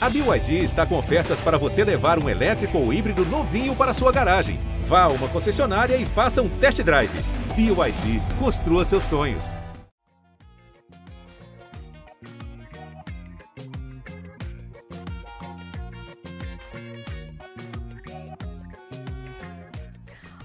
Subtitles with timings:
[0.00, 4.12] A BYD está com ofertas para você levar um elétrico ou híbrido novinho para sua
[4.12, 4.60] garagem.
[4.84, 7.10] Vá a uma concessionária e faça um test drive.
[7.56, 9.56] BYD, construa seus sonhos.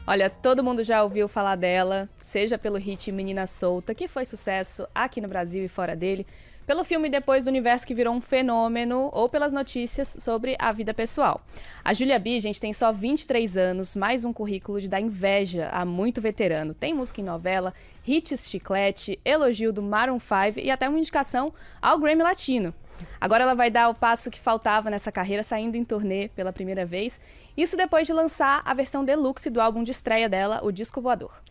[0.08, 4.88] Olha, todo mundo já ouviu falar dela, seja pelo hit Menina Solta, que foi sucesso
[4.96, 6.26] aqui no Brasil e fora dele,
[6.66, 10.94] pelo filme Depois do Universo que virou um fenômeno ou pelas notícias sobre a vida
[10.94, 11.42] pessoal.
[11.84, 15.86] A Julia B, gente, tem só 23 anos, mais um currículo de dar inveja a
[15.86, 16.74] muito veterano.
[16.74, 17.74] Tem música em novela,
[18.08, 22.74] hits chiclete, elogio do Maroon 5 e até uma indicação ao Grammy Latino.
[23.20, 26.86] Agora ela vai dar o passo que faltava nessa carreira, saindo em turnê pela primeira
[26.86, 27.20] vez.
[27.58, 31.42] Isso depois de lançar a versão deluxe do álbum de estreia dela, o Disco Voador.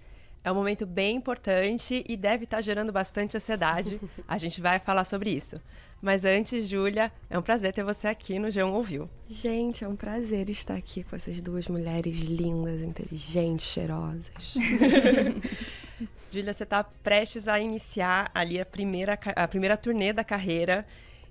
[0.44, 4.00] É um momento bem importante e deve estar gerando bastante ansiedade.
[4.26, 5.60] A gente vai falar sobre isso.
[6.00, 9.08] Mas antes, Júlia, é um prazer ter você aqui no G1 Ouviu.
[9.28, 14.54] Gente, é um prazer estar aqui com essas duas mulheres lindas, inteligentes, cheirosas.
[16.28, 20.84] Júlia, você está prestes a iniciar ali a primeira, a primeira turnê da carreira.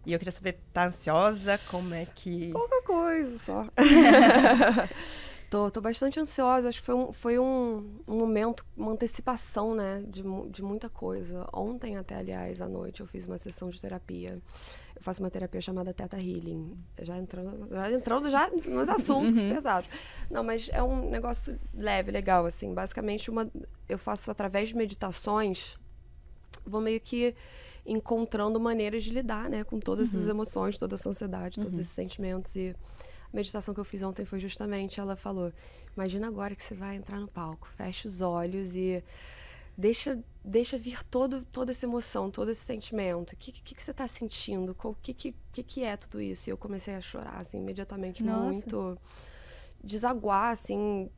[0.05, 1.59] E eu queria saber, tá ansiosa?
[1.69, 2.51] Como é que.
[2.51, 3.65] Pouca coisa só.
[5.51, 6.69] Tô, tô bastante ansiosa.
[6.69, 11.45] Acho que foi um, foi um, um momento, uma antecipação, né, de, de muita coisa.
[11.51, 14.41] Ontem, até, aliás, à noite, eu fiz uma sessão de terapia.
[14.95, 16.77] Eu faço uma terapia chamada Teta Healing.
[17.01, 19.53] Já entrando já, entrando já nos assuntos uhum.
[19.53, 19.89] pesados.
[20.29, 22.73] Não, mas é um negócio leve, legal, assim.
[22.73, 23.51] Basicamente, uma,
[23.89, 25.77] eu faço através de meditações,
[26.65, 27.35] vou meio que
[27.85, 30.19] encontrando maneiras de lidar, né, com todas uhum.
[30.19, 31.81] essas emoções, toda essa ansiedade, todos uhum.
[31.81, 32.73] esses sentimentos e
[33.33, 35.51] meditação que eu fiz ontem foi justamente, ela falou,
[35.95, 39.03] imagina agora que você vai entrar no palco, fecha os olhos e
[39.77, 43.33] deixa deixa vir todo toda essa emoção, todo esse sentimento.
[43.33, 44.75] O que, que, que você está sentindo?
[44.83, 46.49] O que, que, que, é tudo isso?
[46.49, 48.43] E eu comecei a chorar, assim, imediatamente, Nossa.
[48.43, 48.97] muito
[49.83, 51.09] desaguar, assim.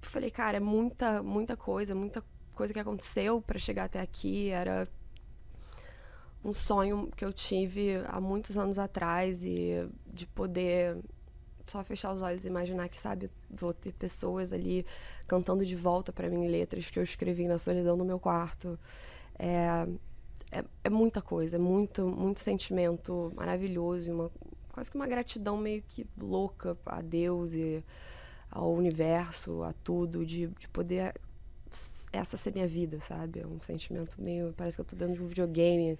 [0.00, 4.50] Falei, cara, é muita, muita coisa, muita coisa que aconteceu para chegar até aqui.
[4.50, 4.88] Era
[6.44, 10.98] um sonho que eu tive há muitos anos atrás e de poder
[11.66, 14.84] só fechar os olhos e imaginar que, sabe, vou ter pessoas ali
[15.26, 18.78] cantando de volta para mim letras que eu escrevi na solidão no meu quarto.
[19.38, 19.86] É,
[20.50, 24.30] é, é, muita coisa, é muito, muito sentimento maravilhoso, uma,
[24.72, 27.82] quase que uma gratidão meio que louca a Deus e
[28.50, 31.14] ao universo, a tudo, de, de poder
[32.12, 33.40] essa ser minha vida, sabe?
[33.40, 34.52] É um sentimento meio.
[34.56, 35.98] Parece que eu tô dentro de um videogame.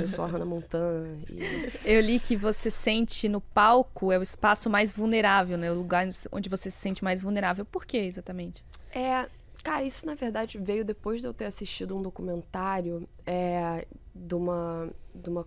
[0.00, 1.18] eu sou a Hannah Montana.
[1.28, 1.40] E...
[1.84, 5.70] Eu li que você sente no palco é o espaço mais vulnerável, né?
[5.70, 7.64] O lugar onde você se sente mais vulnerável.
[7.64, 8.64] Por que exatamente?
[8.94, 9.28] É.
[9.64, 14.88] Cara, isso na verdade veio depois de eu ter assistido um documentário é, de uma.
[15.12, 15.46] De uma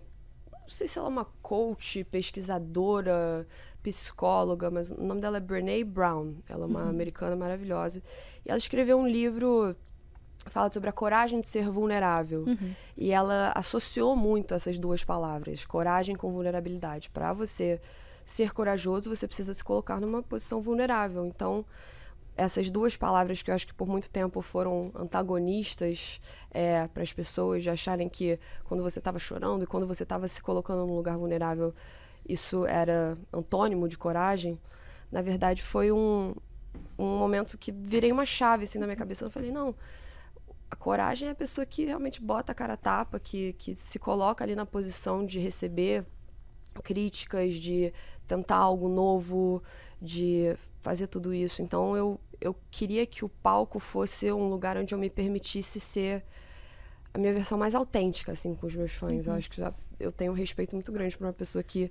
[0.72, 3.46] não sei se ela é uma coach, pesquisadora,
[3.82, 6.36] psicóloga, mas o nome dela é Brene Brown.
[6.48, 6.88] Ela é uma uhum.
[6.88, 8.02] americana maravilhosa.
[8.44, 9.76] E ela escreveu um livro
[10.46, 12.44] fala sobre a coragem de ser vulnerável.
[12.46, 12.74] Uhum.
[12.96, 17.10] E ela associou muito essas duas palavras, coragem com vulnerabilidade.
[17.10, 17.80] Para você
[18.24, 21.26] ser corajoso, você precisa se colocar numa posição vulnerável.
[21.26, 21.64] Então,
[22.36, 26.20] essas duas palavras que eu acho que por muito tempo foram antagonistas
[26.50, 30.26] é, para as pessoas de acharem que quando você estava chorando e quando você estava
[30.28, 31.74] se colocando num lugar vulnerável,
[32.26, 34.58] isso era antônimo de coragem.
[35.10, 36.34] Na verdade, foi um,
[36.98, 39.24] um momento que virei uma chave assim na minha cabeça.
[39.24, 39.74] Eu falei, não,
[40.70, 43.98] a coragem é a pessoa que realmente bota a cara a tapa, que, que se
[43.98, 46.06] coloca ali na posição de receber
[46.82, 47.92] críticas, de
[48.26, 49.62] tentar algo novo,
[50.02, 51.62] de fazer tudo isso.
[51.62, 56.24] Então eu, eu queria que o palco fosse um lugar onde eu me permitisse ser
[57.14, 59.26] a minha versão mais autêntica, assim, com os meus fãs.
[59.26, 59.32] Uhum.
[59.32, 61.90] Eu acho que já, eu tenho um respeito muito grande por uma pessoa que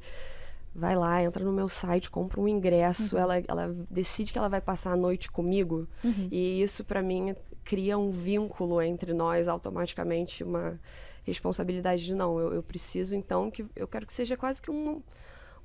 [0.74, 3.22] vai lá, entra no meu site, compra um ingresso, uhum.
[3.22, 5.88] ela, ela decide que ela vai passar a noite comigo.
[6.04, 6.28] Uhum.
[6.32, 10.80] E isso, para mim, cria um vínculo entre nós automaticamente, uma
[11.26, 15.02] responsabilidade de não, eu, eu preciso então que eu quero que seja quase que um,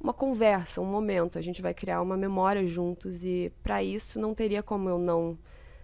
[0.00, 1.38] uma conversa, um momento.
[1.38, 5.38] A gente vai criar uma memória juntos e para isso não teria como eu não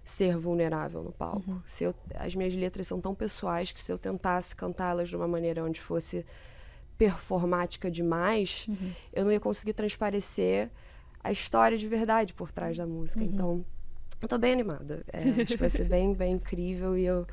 [0.04, 1.50] ser vulnerável no palco.
[1.50, 1.62] Uhum.
[1.64, 5.28] Se eu, as minhas letras são tão pessoais que se eu tentasse cantá-las de uma
[5.28, 6.26] maneira onde fosse
[6.98, 8.92] performática demais, uhum.
[9.12, 10.70] eu não ia conseguir transparecer
[11.22, 13.22] a história de verdade por trás da música.
[13.22, 13.26] Uhum.
[13.26, 13.64] Então,
[14.20, 15.04] eu tô bem animada.
[15.12, 17.26] É, acho que vai ser bem, bem incrível e eu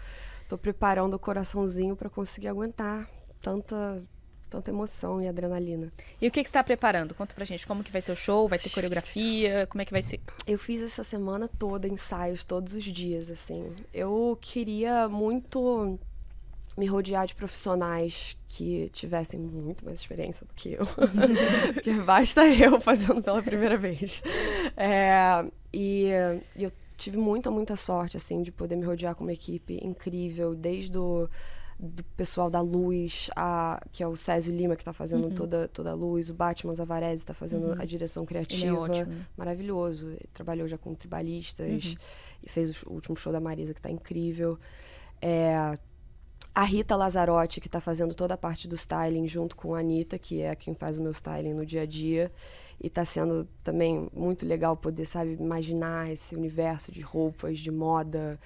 [0.48, 3.10] tô preparando o coraçãozinho para conseguir aguentar
[3.42, 4.04] tanta
[4.50, 5.92] tanta emoção e adrenalina.
[6.22, 7.14] E o que, que você está preparando?
[7.14, 9.92] Conta pra gente como que vai ser o show, vai ter coreografia, como é que
[9.92, 10.20] vai ser?
[10.48, 13.74] Eu fiz essa semana toda ensaios, todos os dias, assim.
[13.94, 16.00] Eu queria muito
[16.78, 20.86] me rodear de profissionais que tivessem muito mais experiência do que eu.
[21.84, 24.24] que basta eu fazendo pela primeira vez.
[24.78, 26.10] É, e,
[26.56, 30.56] e eu tive muita, muita sorte, assim, de poder me rodear com uma equipe incrível,
[30.56, 31.30] desde o
[31.80, 35.34] do pessoal da luz, a, que é o Césio Lima, que está fazendo uhum.
[35.34, 37.82] toda, toda a luz, o Batman Zavarese está fazendo uhum.
[37.82, 38.66] a direção criativa.
[38.66, 39.26] Ele é ótimo.
[39.38, 40.10] Maravilhoso.
[40.10, 41.96] Ele trabalhou já com tribalistas uhum.
[42.44, 44.60] e fez o último show da Marisa, que está incrível.
[45.22, 45.78] É,
[46.54, 50.20] a Rita Lazarotti, que está fazendo toda a parte do styling junto com a Anitta,
[50.20, 52.30] que é quem faz o meu styling no dia a dia.
[52.82, 58.38] E está sendo também muito legal poder, sabe, imaginar esse universo de roupas, de moda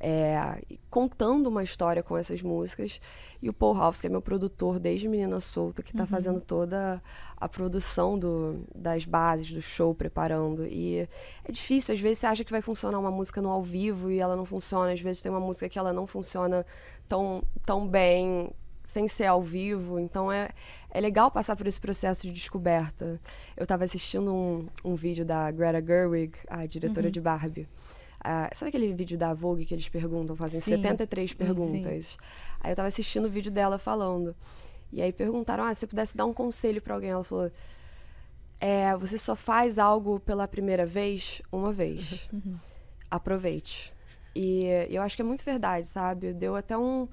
[0.00, 3.00] é, contando uma história com essas músicas.
[3.42, 6.08] E o Paul House, que é meu produtor desde Menina Solta, que está uhum.
[6.08, 7.02] fazendo toda
[7.36, 10.66] a produção do, das bases do show, preparando.
[10.66, 11.08] E
[11.44, 14.18] é difícil, às vezes você acha que vai funcionar uma música no ao vivo e
[14.18, 14.92] ela não funciona.
[14.92, 16.64] Às vezes tem uma música que ela não funciona
[17.06, 18.50] tão, tão bem
[18.84, 20.00] sem ser ao vivo.
[20.00, 20.48] Então é,
[20.90, 23.20] é legal passar por esse processo de descoberta.
[23.54, 27.12] Eu estava assistindo um, um vídeo da Greta Gerwig, a diretora uhum.
[27.12, 27.68] de Barbie.
[28.20, 30.72] Uh, sabe aquele vídeo da Vogue que eles perguntam, fazem sim.
[30.72, 32.06] 73 perguntas?
[32.06, 32.16] Sim.
[32.60, 34.36] Aí eu tava assistindo o vídeo dela falando.
[34.92, 37.50] E aí perguntaram: ah, se você pudesse dar um conselho para alguém, ela falou:
[38.60, 42.28] é, você só faz algo pela primeira vez uma vez.
[42.32, 42.58] Uhum.
[43.10, 43.92] Aproveite.
[44.34, 46.32] E eu acho que é muito verdade, sabe?
[46.32, 47.08] Deu até um,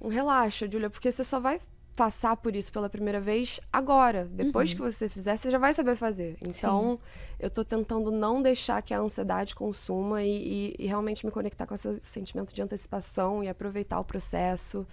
[0.00, 1.60] um relaxo, Julia, porque você só vai
[1.96, 4.26] passar por isso pela primeira vez agora.
[4.26, 4.76] Depois uhum.
[4.76, 6.36] que você fizer, você já vai saber fazer.
[6.42, 7.34] Então, Sim.
[7.40, 11.66] eu estou tentando não deixar que a ansiedade consuma e, e, e, realmente me conectar
[11.66, 14.86] com esse sentimento de antecipação e aproveitar o processo.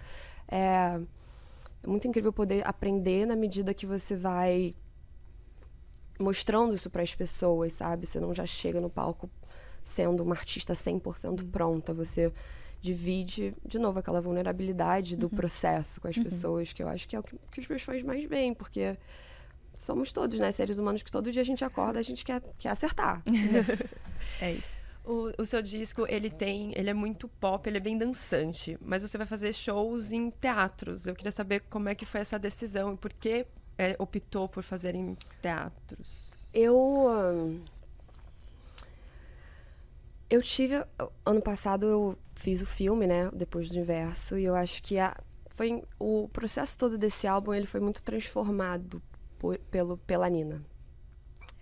[0.48, 0.98] É,
[1.82, 4.74] é muito incrível poder aprender na medida que você vai
[6.18, 8.06] mostrando isso para as pessoas, sabe?
[8.06, 9.28] Você não já chega no palco
[9.84, 11.50] sendo uma artista 100% uhum.
[11.50, 11.92] pronta.
[11.92, 12.32] Você
[12.84, 15.36] divide, de novo, aquela vulnerabilidade do uhum.
[15.36, 16.24] processo com as uhum.
[16.24, 18.98] pessoas, que eu acho que é o que, que os meus fãs mais veem, porque
[19.74, 20.52] somos todos, né?
[20.52, 23.22] Seres humanos que todo dia a gente acorda, a gente quer, quer acertar.
[24.38, 24.84] é isso.
[25.02, 29.00] O, o, seu disco, ele tem, ele é muito pop, ele é bem dançante, mas
[29.00, 31.06] você vai fazer shows em teatros.
[31.06, 33.46] Eu queria saber como é que foi essa decisão e por que
[33.78, 36.32] é, optou por fazer em teatros.
[36.52, 37.60] Eu
[40.30, 40.74] eu tive
[41.24, 45.16] ano passado eu fiz o filme, né, depois do universo, e eu acho que a,
[45.54, 49.02] foi o processo todo desse álbum ele foi muito transformado
[49.38, 50.62] por, pelo pela Nina.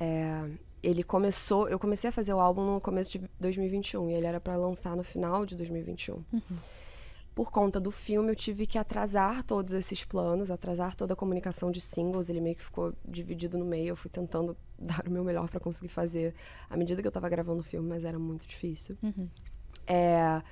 [0.01, 0.51] É,
[0.83, 4.41] ele começou, eu comecei a fazer o álbum no começo de 2021 e ele era
[4.41, 6.15] para lançar no final de 2021.
[6.15, 6.41] Uhum.
[7.35, 11.71] Por conta do filme, eu tive que atrasar todos esses planos, atrasar toda a comunicação
[11.71, 12.29] de singles.
[12.29, 13.89] Ele meio que ficou dividido no meio.
[13.89, 16.35] Eu fui tentando dar o meu melhor para conseguir fazer
[16.69, 18.97] à medida que eu estava gravando o filme, mas era muito difícil.
[19.03, 19.27] Uhum.
[19.87, 20.43] É,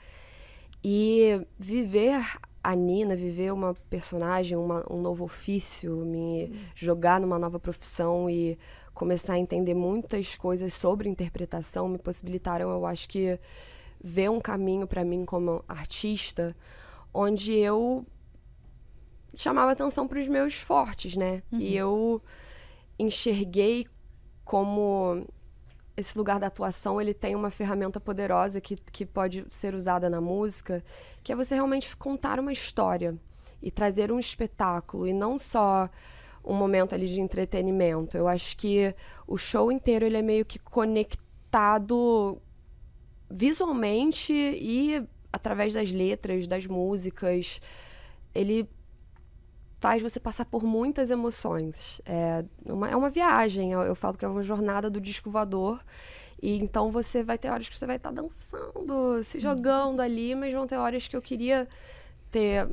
[0.83, 2.25] e viver
[2.63, 6.57] a Nina, viver uma personagem, uma, um novo ofício, me uhum.
[6.75, 8.59] jogar numa nova profissão e
[8.93, 13.39] começar a entender muitas coisas sobre interpretação me possibilitaram, eu acho que,
[14.03, 16.57] ver um caminho para mim como artista
[17.13, 18.07] onde eu
[19.35, 21.43] chamava atenção para os meus fortes, né?
[21.53, 21.61] Uhum.
[21.61, 22.23] E eu
[22.99, 23.87] enxerguei
[24.45, 25.27] como
[25.97, 30.21] esse lugar da atuação ele tem uma ferramenta poderosa que, que pode ser usada na
[30.21, 30.83] música,
[31.23, 33.17] que é você realmente contar uma história
[33.63, 35.89] e trazer um espetáculo e não só
[36.45, 38.17] um momento ali de entretenimento.
[38.17, 38.95] Eu acho que
[39.27, 42.41] o show inteiro ele é meio que conectado
[43.31, 47.61] visualmente e através das letras, das músicas.
[48.35, 48.69] Ele
[49.79, 52.01] faz você passar por muitas emoções.
[52.05, 55.83] É uma, é uma viagem, eu, eu falo que é uma jornada do disco voador.
[56.43, 59.43] E então você vai ter horas que você vai estar tá dançando, se uhum.
[59.43, 61.69] jogando ali, mas vão ter horas que eu queria
[62.31, 62.69] ter.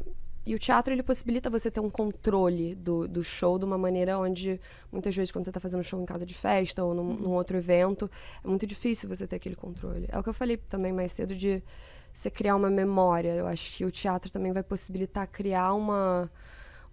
[0.47, 4.17] E o teatro ele possibilita você ter um controle do, do show de uma maneira
[4.17, 7.15] onde muitas vezes quando você está fazendo show em casa de festa ou num, uhum.
[7.15, 8.09] num outro evento,
[8.41, 10.05] é muito difícil você ter aquele controle.
[10.07, 11.61] É o que eu falei também mais cedo de
[12.13, 13.35] você criar uma memória.
[13.35, 16.31] Eu acho que o teatro também vai possibilitar criar uma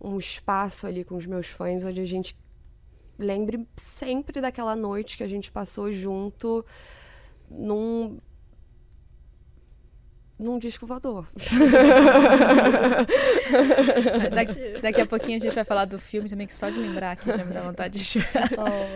[0.01, 2.37] um espaço ali com os meus fãs onde a gente
[3.17, 6.67] lembre sempre daquela noite que a gente passou junto
[7.49, 8.19] num
[10.38, 11.26] num disco voador.
[14.35, 17.12] daqui, daqui, a pouquinho a gente vai falar do filme também, que só de lembrar
[17.12, 18.50] aqui já me dá vontade de chorar.
[18.64, 18.95] Oh.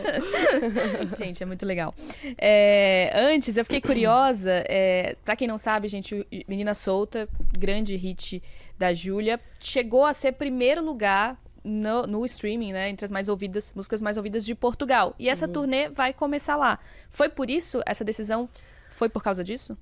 [1.17, 1.95] gente, é muito legal.
[2.37, 8.43] É, antes, eu fiquei curiosa, é, pra quem não sabe, gente, Menina Solta, grande hit
[8.79, 12.89] da Júlia, chegou a ser primeiro lugar no, no, streaming, né?
[12.89, 15.15] Entre as mais ouvidas, músicas mais ouvidas de Portugal.
[15.19, 15.53] E essa uhum.
[15.53, 16.79] turnê vai começar lá.
[17.11, 18.49] Foi por isso essa decisão?
[18.91, 19.77] Foi por causa disso?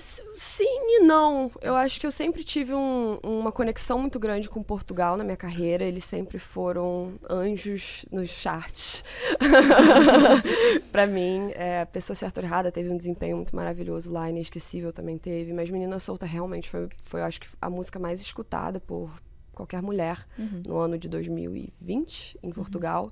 [0.00, 1.50] Sim e não.
[1.60, 5.36] Eu acho que eu sempre tive um, uma conexão muito grande com Portugal na minha
[5.36, 5.84] carreira.
[5.84, 9.04] Eles sempre foram anjos nos charts.
[10.90, 14.92] para mim, é, a pessoa certa ou errada teve um desempenho muito maravilhoso lá, inesquecível
[14.92, 15.52] também teve.
[15.52, 19.10] Mas Menina Solta realmente foi, foi acho que, a música mais escutada por
[19.54, 20.62] qualquer mulher uhum.
[20.66, 23.04] no ano de 2020 em Portugal.
[23.04, 23.10] Uhum.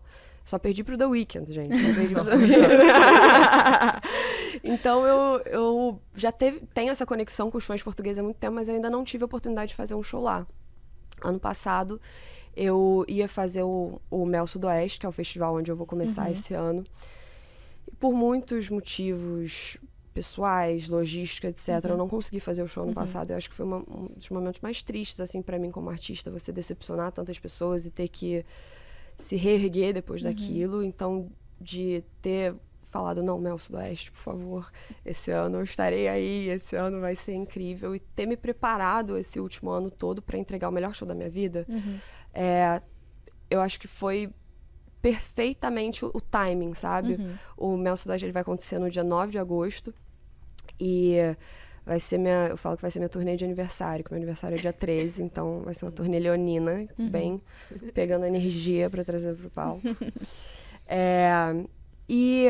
[0.48, 1.68] Só perdi pro The Weeknd, gente.
[4.64, 8.54] então eu, eu já teve, tenho essa conexão com os fãs portugueses há muito tempo,
[8.54, 10.46] mas eu ainda não tive a oportunidade de fazer um show lá.
[11.22, 12.00] Ano passado
[12.56, 16.24] eu ia fazer o, o Mel Sudoeste, que é o festival onde eu vou começar
[16.24, 16.32] uhum.
[16.32, 16.82] esse ano.
[17.86, 19.76] E por muitos motivos
[20.14, 21.68] pessoais, logística, etc.
[21.68, 21.90] Uhum.
[21.90, 22.94] Eu não consegui fazer o show ano uhum.
[22.94, 23.32] passado.
[23.32, 26.30] Eu acho que foi uma, um dos momentos mais tristes, assim, para mim como artista,
[26.30, 28.46] você decepcionar tantas pessoas e ter que
[29.18, 30.28] se reerguer depois uhum.
[30.28, 30.82] daquilo.
[30.82, 34.72] Então, de ter falado, não, Mel Sudoeste, por favor,
[35.04, 37.94] esse ano eu estarei aí, esse ano vai ser incrível.
[37.94, 41.28] E ter me preparado esse último ano todo para entregar o melhor show da minha
[41.28, 41.98] vida, uhum.
[42.32, 42.80] é,
[43.50, 44.32] eu acho que foi
[45.02, 47.14] perfeitamente o, o timing, sabe?
[47.14, 47.34] Uhum.
[47.56, 49.94] O Mel Sudoeste ele vai acontecer no dia 9 de agosto.
[50.80, 51.16] E
[51.88, 52.48] vai ser minha.
[52.50, 55.22] Eu falo que vai ser minha turnê de aniversário, que meu aniversário é dia 13,
[55.22, 57.08] então vai ser uma turnê leonina, uhum.
[57.08, 57.42] bem
[57.94, 59.80] pegando energia para trazer pro palco.
[60.86, 61.30] é,
[62.06, 62.46] e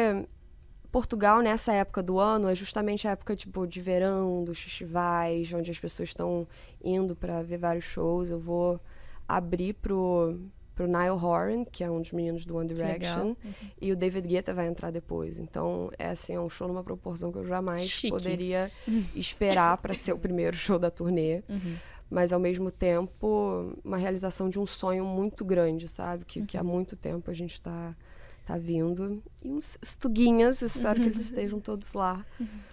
[0.90, 5.71] Portugal, nessa época do ano, é justamente a época tipo, de verão, dos festivais, onde
[5.71, 6.47] as pessoas estão
[6.83, 8.30] indo para ver vários shows.
[8.30, 8.80] Eu vou
[9.28, 10.37] abrir pro
[10.79, 13.37] pro Niall Horan, que é um dos meninos do One Direction, uhum.
[13.81, 15.37] e o David Guetta vai entrar depois.
[15.41, 18.11] Então, é assim, é um show numa proporção que eu jamais Chique.
[18.11, 18.71] poderia
[19.17, 21.43] esperar para ser o primeiro show da turnê.
[21.49, 21.77] Uhum.
[22.11, 26.25] Mas, ao mesmo tempo, uma realização de um sonho muito grande, sabe?
[26.25, 26.47] Que, uhum.
[26.47, 26.69] que há uhum.
[26.69, 27.95] muito tempo a gente está
[28.47, 29.23] tá vindo.
[29.43, 32.25] E uns, uns tuguinhas, espero que eles estejam todos lá.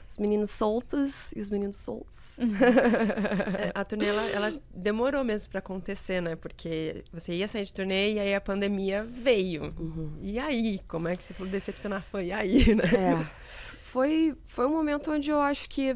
[0.08, 2.38] Os meninos soltos e os meninos soltos.
[2.40, 6.36] é, a turnê, ela, ela demorou mesmo para acontecer, né?
[6.36, 9.74] Porque você ia sair de turnê e aí a pandemia veio.
[9.80, 10.18] Uhum.
[10.22, 10.80] E aí?
[10.88, 12.06] Como é que você falou decepcionar?
[12.12, 12.84] Foi aí, né?
[12.84, 13.46] É.
[13.82, 15.96] Foi, foi um momento onde eu acho que,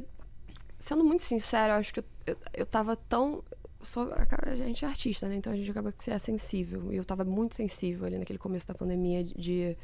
[0.77, 3.43] sendo muito sincero, eu acho que eu, eu, eu tava tão
[3.81, 5.35] sou, a gente é artista, né?
[5.35, 6.91] Então a gente acaba que ser sensível.
[6.91, 9.77] E eu estava muito sensível ali naquele começo da pandemia de, de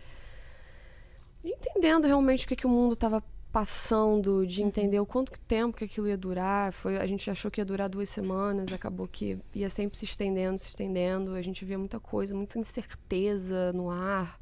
[1.44, 3.24] entendendo realmente o que, que o mundo estava
[3.56, 4.68] passando, de uhum.
[4.68, 6.74] entender o quanto tempo que aquilo ia durar.
[6.74, 10.58] Foi, a gente achou que ia durar duas semanas, acabou que ia sempre se estendendo,
[10.58, 11.34] se estendendo.
[11.34, 14.38] A gente via muita coisa, muita incerteza no ar,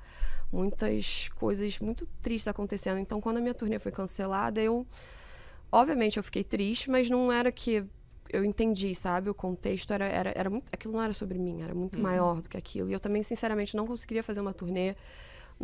[0.52, 2.98] muitas coisas muito tristes acontecendo.
[2.98, 4.84] Então, quando a minha turnê foi cancelada, eu
[5.72, 7.86] obviamente eu fiquei triste, mas não era que
[8.32, 9.30] eu entendi, sabe?
[9.30, 10.72] O contexto era, era, era muito.
[10.72, 12.02] Aquilo não era sobre mim, era muito uhum.
[12.02, 12.90] maior do que aquilo.
[12.90, 14.96] E eu também, sinceramente, não conseguiria fazer uma turnê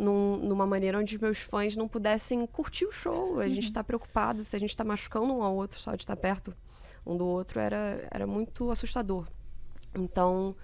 [0.00, 3.40] num, numa maneira onde meus fãs não pudessem curtir o show.
[3.40, 3.50] A uhum.
[3.50, 6.54] gente está preocupado se a gente está machucando um ao outro, só de estar perto
[7.06, 9.26] um do outro era, era muito assustador.
[9.94, 10.54] Então,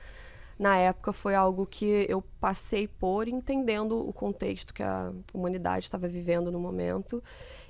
[0.59, 6.09] na época, foi algo que eu passei por entendendo o contexto que a humanidade estava
[6.09, 7.23] vivendo no momento.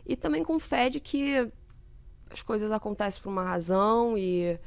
[0.04, 1.50] E também com fé de que
[2.30, 4.58] as coisas acontecem por uma razão e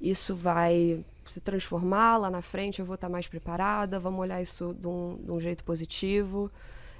[0.00, 4.74] isso vai se transformar lá na frente, eu vou estar mais preparada, vamos olhar isso
[4.74, 6.50] de um, de um jeito positivo.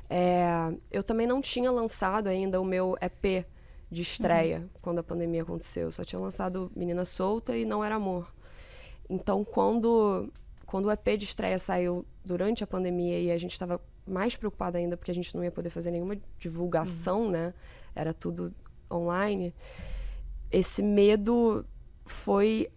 [0.09, 3.47] É, eu também não tinha lançado ainda o meu EP
[3.91, 4.69] de estreia uhum.
[4.81, 5.85] quando a pandemia aconteceu.
[5.85, 8.33] Eu só tinha lançado Menina Solta e Não Era Amor.
[9.09, 10.33] Então, quando,
[10.65, 14.79] quando o EP de estreia saiu durante a pandemia e a gente estava mais preocupada
[14.79, 17.31] ainda porque a gente não ia poder fazer nenhuma divulgação, uhum.
[17.31, 17.55] né?
[17.95, 18.53] Era tudo
[18.91, 19.55] online
[20.51, 21.65] esse medo
[22.05, 22.71] foi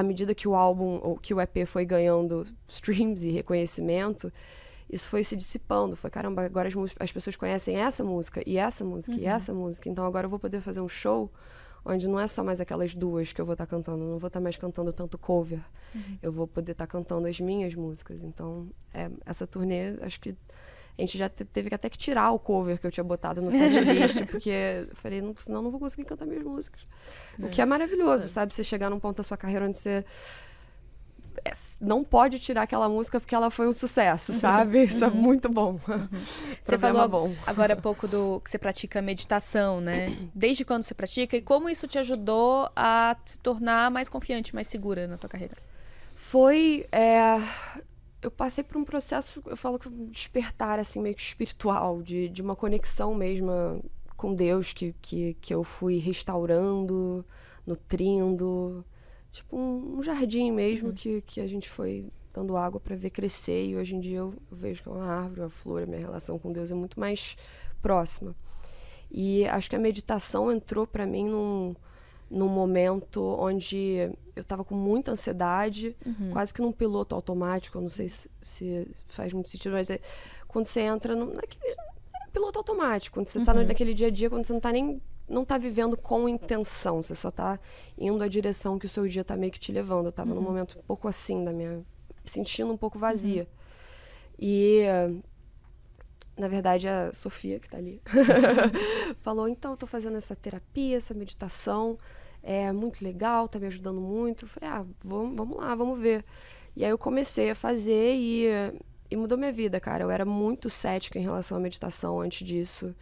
[0.00, 4.32] à medida que o álbum ou que o EP foi ganhando streams e reconhecimento,
[4.88, 5.94] isso foi se dissipando.
[5.94, 9.22] Foi, caramba, agora as, as pessoas conhecem essa música e essa música uhum.
[9.22, 9.88] e essa música.
[9.88, 11.30] Então agora eu vou poder fazer um show
[11.84, 13.98] onde não é só mais aquelas duas que eu vou estar tá cantando.
[13.98, 15.60] Não vou estar tá mais cantando tanto cover.
[15.94, 16.18] Uhum.
[16.22, 18.22] Eu vou poder estar tá cantando as minhas músicas.
[18.22, 20.34] Então, é, essa turnê, acho que
[20.96, 24.24] a gente já teve até que tirar o cover que eu tinha botado no setlist,
[24.30, 26.80] porque eu falei, não, senão não vou conseguir cantar minhas músicas.
[27.40, 27.46] É.
[27.46, 28.28] O que é maravilhoso, é.
[28.28, 28.52] sabe?
[28.52, 30.04] Você chegar num ponto da sua carreira onde você
[31.44, 34.84] é, não pode tirar aquela música porque ela foi um sucesso, sabe?
[34.84, 35.14] Isso é uhum.
[35.14, 35.80] é muito bom.
[35.88, 36.08] Uhum.
[36.62, 37.34] Você falou bom.
[37.46, 40.16] agora há pouco do que você pratica meditação, né?
[40.34, 44.68] Desde quando você pratica e como isso te ajudou a se tornar mais confiante, mais
[44.68, 45.56] segura na tua carreira?
[46.14, 47.40] Foi é,
[48.22, 52.28] eu passei por um processo, eu falo que um despertar, assim, meio que espiritual, de,
[52.28, 53.50] de uma conexão mesmo
[54.16, 57.24] com Deus que, que, que eu fui restaurando,
[57.66, 58.84] nutrindo.
[59.32, 60.94] Tipo um, um jardim mesmo uhum.
[60.94, 63.66] que, que a gente foi dando água para ver crescer.
[63.66, 66.00] E hoje em dia eu, eu, vejo que é uma árvore, uma flor, a minha
[66.00, 67.36] relação com Deus é muito mais
[67.80, 68.34] próxima.
[69.10, 71.74] E acho que a meditação entrou para mim num,
[72.30, 74.10] num momento onde
[74.40, 76.30] eu estava com muita ansiedade, uhum.
[76.32, 77.78] quase que num piloto automático.
[77.78, 80.00] Eu não sei se, se faz muito sentido, mas é
[80.48, 81.76] quando você entra no, naquele
[82.32, 83.66] piloto automático, quando você está uhum.
[83.66, 87.14] naquele dia a dia, quando você não está nem não está vivendo com intenção, você
[87.14, 87.60] só está
[87.96, 90.06] indo a direção que o seu dia está meio que te levando.
[90.06, 90.36] Eu estava uhum.
[90.36, 91.84] num momento um pouco assim da minha,
[92.24, 93.42] sentindo um pouco vazia.
[93.42, 93.48] Uhum.
[94.40, 94.82] E
[96.36, 98.02] na verdade a Sofia que está ali
[99.20, 101.98] falou, então eu tô fazendo essa terapia, essa meditação,
[102.42, 104.44] é muito legal, tá me ajudando muito.
[104.44, 106.24] Eu falei, ah, vamos, vamos lá, vamos ver.
[106.76, 108.46] E aí eu comecei a fazer e,
[109.10, 110.04] e mudou minha vida, cara.
[110.04, 112.94] Eu era muito cética em relação à meditação antes disso.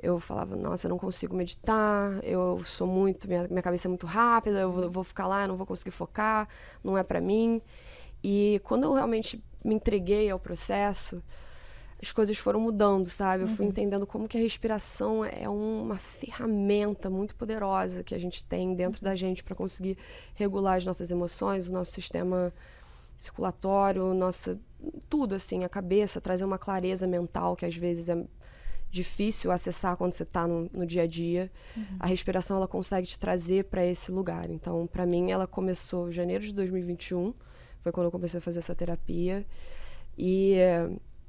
[0.00, 4.06] Eu falava, nossa, eu não consigo meditar, eu sou muito, minha, minha cabeça é muito
[4.06, 6.46] rápida, eu vou, ficar lá, eu não vou conseguir focar,
[6.84, 7.62] não é para mim.
[8.22, 11.22] E quando eu realmente me entreguei ao processo,
[12.00, 13.44] as coisas foram mudando, sabe?
[13.44, 13.70] Eu fui uhum.
[13.70, 19.02] entendendo como que a respiração é uma ferramenta muito poderosa que a gente tem dentro
[19.02, 19.96] da gente para conseguir
[20.34, 22.52] regular as nossas emoções, o nosso sistema
[23.16, 24.58] circulatório, nossa
[25.08, 28.24] tudo assim, a cabeça, trazer uma clareza mental que às vezes é
[28.90, 31.50] difícil acessar quando você está no, no, dia a dia.
[31.76, 31.84] Uhum.
[31.98, 34.50] A respiração ela consegue te trazer para esse lugar.
[34.50, 37.34] Então, para mim, ela começou em janeiro de 2021,
[37.80, 39.44] foi quando eu comecei a fazer essa terapia.
[40.16, 40.56] E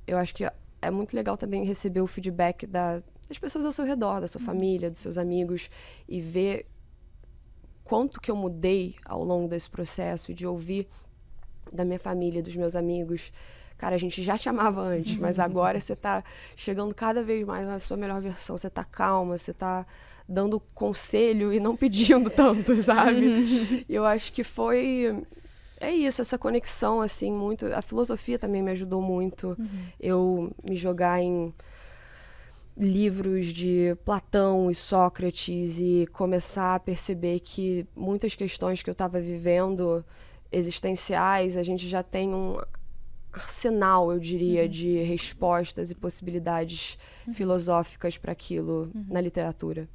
[0.07, 0.49] eu acho que
[0.81, 4.39] é muito legal também receber o feedback da, das pessoas ao seu redor, da sua
[4.39, 4.45] uhum.
[4.45, 5.69] família, dos seus amigos,
[6.07, 6.65] e ver
[7.83, 10.87] quanto que eu mudei ao longo desse processo, de ouvir
[11.71, 13.31] da minha família, dos meus amigos.
[13.77, 16.23] Cara, a gente já te amava antes, mas agora você está
[16.55, 18.57] chegando cada vez mais na sua melhor versão.
[18.57, 19.85] Você está calma, você está
[20.27, 23.25] dando conselho e não pedindo tanto, sabe?
[23.25, 23.85] Uhum.
[23.87, 25.23] eu acho que foi
[25.79, 27.65] é isso, essa conexão, assim, muito.
[27.67, 29.55] A filosofia também me ajudou muito.
[29.59, 29.85] Uhum.
[29.99, 31.53] Eu me jogar em
[32.75, 39.19] livros de Platão e Sócrates e começar a perceber que muitas questões que eu estava
[39.19, 40.05] vivendo
[40.51, 42.57] existenciais, a gente já tem um
[43.33, 44.69] arsenal, eu diria, uhum.
[44.69, 47.33] de respostas e possibilidades uhum.
[47.33, 49.05] filosóficas para aquilo uhum.
[49.09, 49.87] na literatura.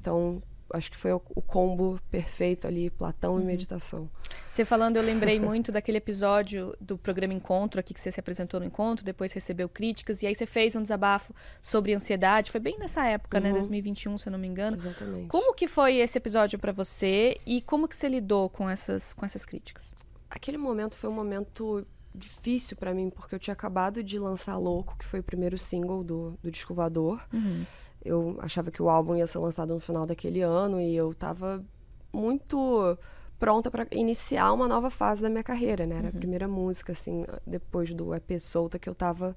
[0.00, 3.40] Então, acho que foi o, o combo perfeito ali, Platão uhum.
[3.40, 4.08] e meditação.
[4.50, 8.60] Você falando, eu lembrei muito daquele episódio do programa Encontro, aqui que você se apresentou
[8.60, 12.78] no Encontro, depois recebeu críticas, e aí você fez um desabafo sobre ansiedade, foi bem
[12.78, 13.54] nessa época, né, uhum.
[13.54, 14.76] né, 2021, se eu não me engano.
[14.76, 15.28] Exatamente.
[15.28, 19.24] Como que foi esse episódio para você e como que você lidou com essas, com
[19.24, 19.94] essas críticas?
[20.30, 24.96] Aquele momento foi um momento difícil para mim, porque eu tinha acabado de lançar Louco,
[24.98, 27.26] que foi o primeiro single do, do Disco Voador.
[27.32, 27.64] Uhum
[28.04, 31.64] eu achava que o álbum ia ser lançado no final daquele ano e eu estava
[32.12, 32.98] muito
[33.38, 35.96] pronta para iniciar uma nova fase da minha carreira, né?
[35.96, 36.14] Era uhum.
[36.14, 39.36] a primeira música, assim, depois do EP Solta, que eu estava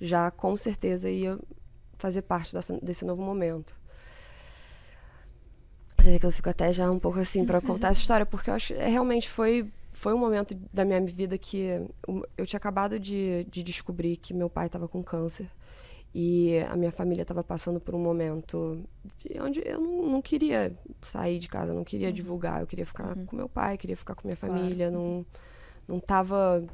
[0.00, 1.38] já com certeza ia
[1.94, 3.74] fazer parte dessa, desse novo momento.
[5.98, 8.50] Você vê que eu fico até já um pouco assim para contar essa história, porque
[8.50, 11.82] eu acho que é, realmente foi foi um momento da minha vida que
[12.36, 15.50] eu tinha acabado de, de descobrir que meu pai estava com câncer.
[16.18, 18.82] E a minha família estava passando por um momento
[19.18, 22.14] de onde eu não, não, queria sair de casa, não queria uhum.
[22.14, 23.26] divulgar, eu queria ficar uhum.
[23.26, 24.54] com meu pai, queria ficar com minha claro.
[24.54, 25.26] família, não
[25.86, 26.64] não tava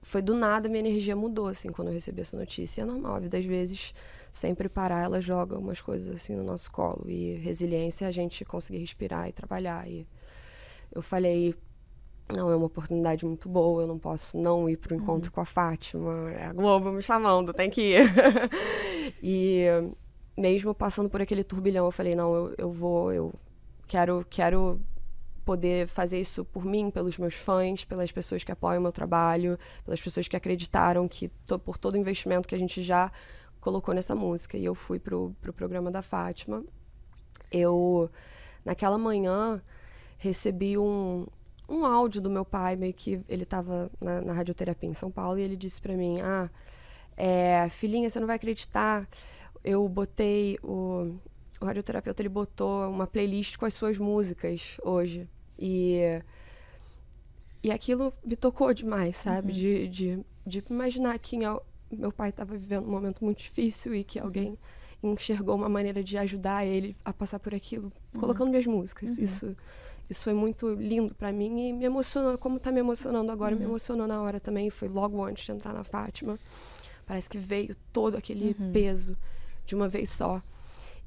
[0.00, 2.82] foi do nada minha energia mudou assim quando eu recebi essa notícia.
[2.82, 3.92] É normal, a vida às vezes
[4.32, 8.44] sem preparar ela joga umas coisas assim no nosso colo e resiliência é a gente
[8.44, 10.06] conseguir respirar e trabalhar e
[10.92, 11.52] eu falei
[12.28, 15.34] não, é uma oportunidade muito boa, eu não posso não ir para o encontro uhum.
[15.34, 18.12] com a Fátima, é a Globo me chamando, tem que ir.
[19.22, 19.66] e
[20.36, 23.32] mesmo passando por aquele turbilhão, eu falei, não, eu, eu vou, eu
[23.86, 24.80] quero, quero
[25.44, 29.56] poder fazer isso por mim, pelos meus fãs, pelas pessoas que apoiam o meu trabalho,
[29.84, 31.28] pelas pessoas que acreditaram que
[31.64, 33.12] por todo o investimento que a gente já
[33.60, 34.58] colocou nessa música.
[34.58, 36.64] E eu fui pro, pro programa da Fátima.
[37.50, 38.10] Eu,
[38.64, 39.62] naquela manhã,
[40.18, 41.26] recebi um,
[41.68, 45.38] um áudio do meu pai, meio que ele estava na, na, radioterapia em São Paulo,
[45.38, 46.50] e ele disse para mim: Ah,
[47.16, 49.08] é, filhinha, você não vai acreditar.
[49.64, 51.16] Eu botei o,
[51.60, 55.28] o radioterapeuta ele botou uma playlist com as suas músicas hoje.
[55.58, 56.20] E,
[57.62, 59.52] e aquilo me tocou demais, sabe?
[59.52, 59.58] Uhum.
[59.58, 61.38] De, de, de imaginar que
[61.90, 64.58] meu pai estava vivendo um momento muito difícil e que alguém
[65.02, 68.20] enxergou uma maneira de ajudar ele a passar por aquilo, uhum.
[68.20, 69.16] colocando minhas músicas.
[69.16, 69.24] Uhum.
[69.24, 69.56] Isso
[70.08, 73.60] isso foi muito lindo para mim e me emocionou, como tá me emocionando agora, uhum.
[73.60, 76.38] me emocionou na hora também, foi logo antes de entrar na Fátima.
[77.04, 78.72] Parece que veio todo aquele uhum.
[78.72, 79.16] peso
[79.64, 80.42] de uma vez só.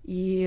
[0.05, 0.43] E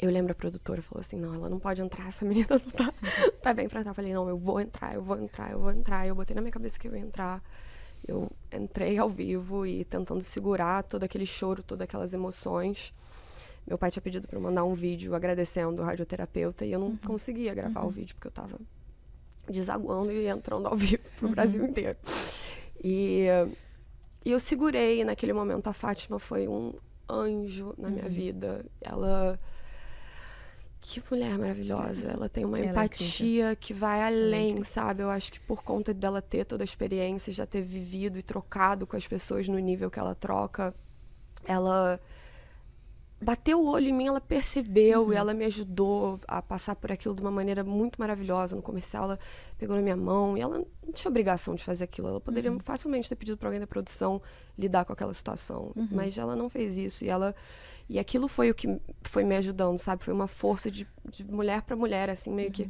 [0.00, 2.92] eu lembro a produtora falou assim: "Não, ela não pode entrar, essa menina não tá,
[3.42, 3.90] tá bem para entrar".
[3.90, 6.06] Eu falei: "Não, eu vou entrar, eu vou entrar, eu vou entrar".
[6.06, 7.42] Eu botei na minha cabeça que eu ia entrar.
[8.06, 12.94] Eu entrei ao vivo e tentando segurar todo aquele choro, todas aquelas emoções.
[13.68, 16.88] Meu pai tinha pedido para eu mandar um vídeo agradecendo o radioterapeuta e eu não
[16.88, 16.96] Uhum.
[17.06, 18.58] conseguia gravar o vídeo porque eu tava
[19.48, 21.34] desaguando e entrando ao vivo pro Uhum.
[21.34, 21.98] Brasil inteiro.
[22.82, 23.26] E,
[24.24, 25.66] e eu segurei naquele momento.
[25.68, 26.72] A Fátima foi um
[27.08, 27.94] anjo na Uhum.
[27.94, 28.64] minha vida.
[28.80, 29.38] Ela.
[30.80, 32.08] Que mulher maravilhosa.
[32.08, 35.02] Ela tem uma Ela é empatia que vai além, sabe?
[35.02, 38.86] Eu acho que por conta dela ter toda a experiência, já ter vivido e trocado
[38.86, 40.72] com as pessoas no nível que ela troca,
[41.44, 42.00] ela
[43.20, 47.14] bateu o olho em mim, ela percebeu e ela me ajudou a passar por aquilo
[47.14, 48.54] de uma maneira muito maravilhosa.
[48.54, 49.18] No comercial, ela
[49.58, 52.08] pegou na minha mão e ela não tinha obrigação de fazer aquilo.
[52.08, 54.22] Ela poderia facilmente ter pedido para alguém da produção
[54.56, 57.34] lidar com aquela situação, mas ela não fez isso e ela
[57.88, 60.04] e aquilo foi o que foi me ajudando, sabe?
[60.04, 62.68] Foi uma força de, de mulher para mulher, assim, meio que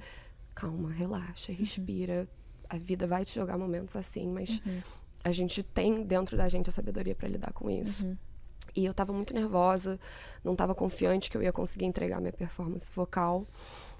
[0.54, 2.28] calma, relaxa, respira.
[2.68, 4.60] A vida vai te jogar momentos assim, mas
[5.24, 8.06] a gente tem dentro da gente a sabedoria para lidar com isso.
[8.78, 9.98] E eu tava muito nervosa,
[10.44, 13.44] não tava confiante que eu ia conseguir entregar minha performance vocal,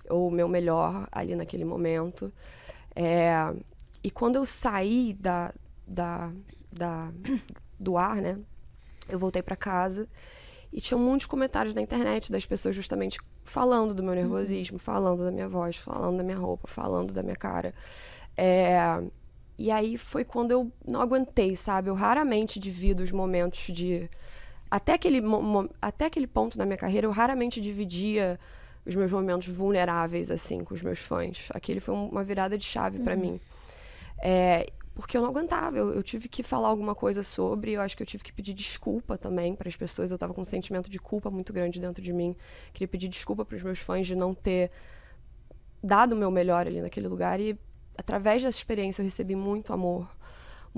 [0.08, 2.32] ou o meu melhor ali naquele momento.
[2.94, 3.52] É,
[4.04, 5.52] e quando eu saí da,
[5.84, 6.30] da,
[6.72, 7.10] da,
[7.80, 8.38] do ar, né,
[9.08, 10.08] eu voltei para casa
[10.72, 15.32] e tinha muitos comentários na internet das pessoas justamente falando do meu nervosismo, falando da
[15.32, 17.74] minha voz, falando da minha roupa, falando da minha cara.
[18.36, 18.78] É,
[19.58, 21.90] e aí foi quando eu não aguentei, sabe?
[21.90, 24.08] Eu raramente divido os momentos de.
[24.70, 25.22] Até aquele,
[25.80, 28.38] até aquele ponto na minha carreira, eu raramente dividia
[28.84, 31.48] os meus momentos vulneráveis, assim, com os meus fãs.
[31.52, 33.40] Aquele foi um- uma virada de chave pra mim.
[34.22, 37.96] É, porque eu não aguentava, eu, eu tive que falar alguma coisa sobre, eu acho
[37.96, 40.10] que eu tive que pedir desculpa também para as pessoas.
[40.10, 42.34] Eu tava com um sentimento de culpa muito grande dentro de mim.
[42.72, 44.70] Queria pedir desculpa para os meus fãs de não ter
[45.82, 47.38] dado o meu melhor ali naquele lugar.
[47.40, 47.56] E
[47.96, 50.08] através dessa experiência eu recebi muito amor.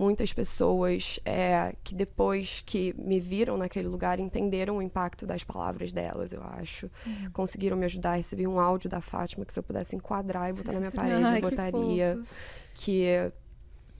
[0.00, 5.92] Muitas pessoas é, que depois que me viram naquele lugar entenderam o impacto das palavras
[5.92, 6.90] delas, eu acho.
[7.34, 8.14] Conseguiram me ajudar.
[8.14, 11.22] Recebi um áudio da Fátima que se eu pudesse enquadrar e botar na minha parede,
[11.22, 12.34] Ai, eu que botaria fofo.
[12.72, 13.32] que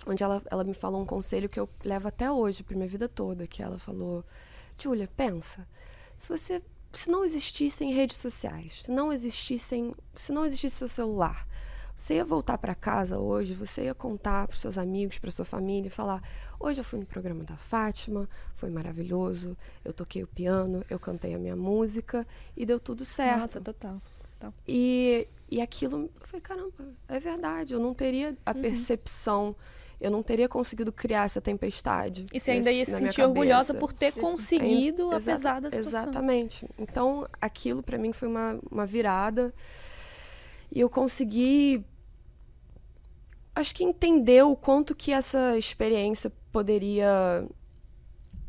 [0.06, 3.06] onde ela, ela me falou um conselho que eu levo até hoje, para minha vida
[3.06, 4.24] toda, que ela falou:
[4.78, 5.68] "Júlia, pensa,
[6.16, 6.62] se você
[6.94, 11.46] se não existissem redes sociais, se não existissem, se não existisse seu celular,
[12.00, 15.88] você ia voltar para casa hoje, você ia contar para seus amigos, para sua família,
[15.88, 16.22] e falar:
[16.58, 21.34] "Hoje eu fui no programa da Fátima, foi maravilhoso, eu toquei o piano, eu cantei
[21.34, 23.40] a minha música e deu tudo certo".
[23.40, 24.00] Nossa, total.
[24.32, 24.54] total.
[24.66, 26.72] E, e aquilo, falei, caramba,
[27.06, 27.74] é verdade.
[27.74, 28.62] Eu não teria a Uhum.
[28.62, 29.54] percepção,
[30.00, 32.24] eu não teria conseguido criar essa tempestade.
[32.32, 36.00] E você ainda ia se sentir orgulhosa por ter conseguido, Ainda- apesar da situação.
[36.10, 36.66] Exatamente.
[36.78, 39.52] Então, aquilo para mim foi uma, uma virada.
[40.72, 41.84] E eu consegui,
[43.54, 47.46] acho que entender o quanto que essa experiência poderia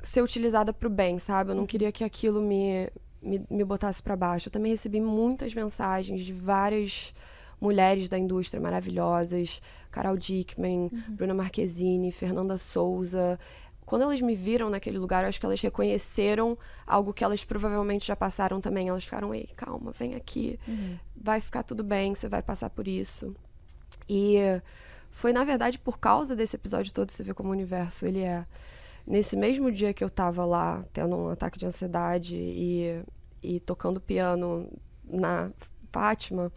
[0.03, 1.51] ser utilizada para o bem, sabe?
[1.51, 2.89] Eu não queria que aquilo me,
[3.21, 4.47] me, me botasse para baixo.
[4.47, 7.13] Eu também recebi muitas mensagens de várias
[7.60, 13.39] mulheres da indústria maravilhosas, Carol Dickman, Bruna Marquezine, Fernanda Souza.
[13.91, 18.08] Quando elas me viram naquele lugar, eu acho que elas reconheceram algo que elas provavelmente
[18.08, 18.88] já passaram também.
[18.88, 20.58] Elas ficaram, ei, calma, vem aqui,
[21.13, 23.36] vai ficar tudo bem, você vai passar por isso.
[24.08, 24.38] E
[25.10, 28.45] foi, na verdade, por causa desse episódio todo, você vê como o universo ele é.
[29.06, 33.04] Nesse mesmo dia que eu tava lá, tendo um ataque de ansiedade e,
[33.43, 34.71] e tocando piano
[35.04, 35.51] na
[35.91, 36.49] Fátima,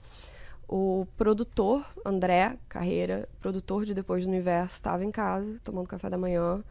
[0.69, 6.17] o produtor, André Carreira, produtor de Depois do Universo, estava em casa, tomando café da
[6.17, 6.63] manhã,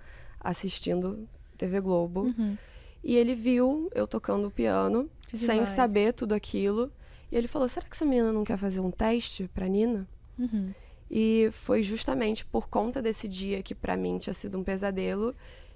[0.44, 1.28] assistindo
[1.58, 2.22] TV Globo.
[2.38, 2.58] Uhum.
[3.04, 5.70] E ele viu eu tocando piano, Que sem demais.
[5.70, 6.92] saber tudo aquilo.
[7.32, 10.08] E ele falou: será que essa menina não quer fazer um teste pra Nina?
[10.38, 10.72] Uhum.
[11.10, 15.36] E foi justamente por conta desse dia que pra mim tinha sido um pesadelo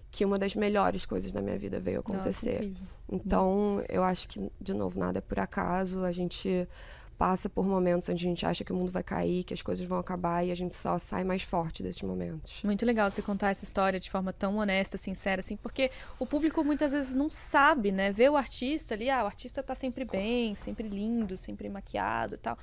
[0.09, 2.55] que uma das melhores coisas da minha vida veio Nossa, acontecer.
[2.55, 2.87] incrível.
[3.11, 6.03] então, eu acho que, de novo, nada é por acaso.
[6.03, 6.67] A gente
[7.17, 9.85] passa por momentos onde a gente acha que o mundo vai cair, que as coisas
[9.85, 12.61] vão acabar e a gente só sai mais forte desses momentos.
[12.63, 16.63] Muito legal você contar essa história de forma tão honesta, sincera, assim, porque o público
[16.63, 18.11] muitas vezes não sabe, né?
[18.11, 22.39] Vê o artista ali, ah, o artista tá sempre bem, sempre lindo, sempre maquiado e
[22.39, 22.57] tal.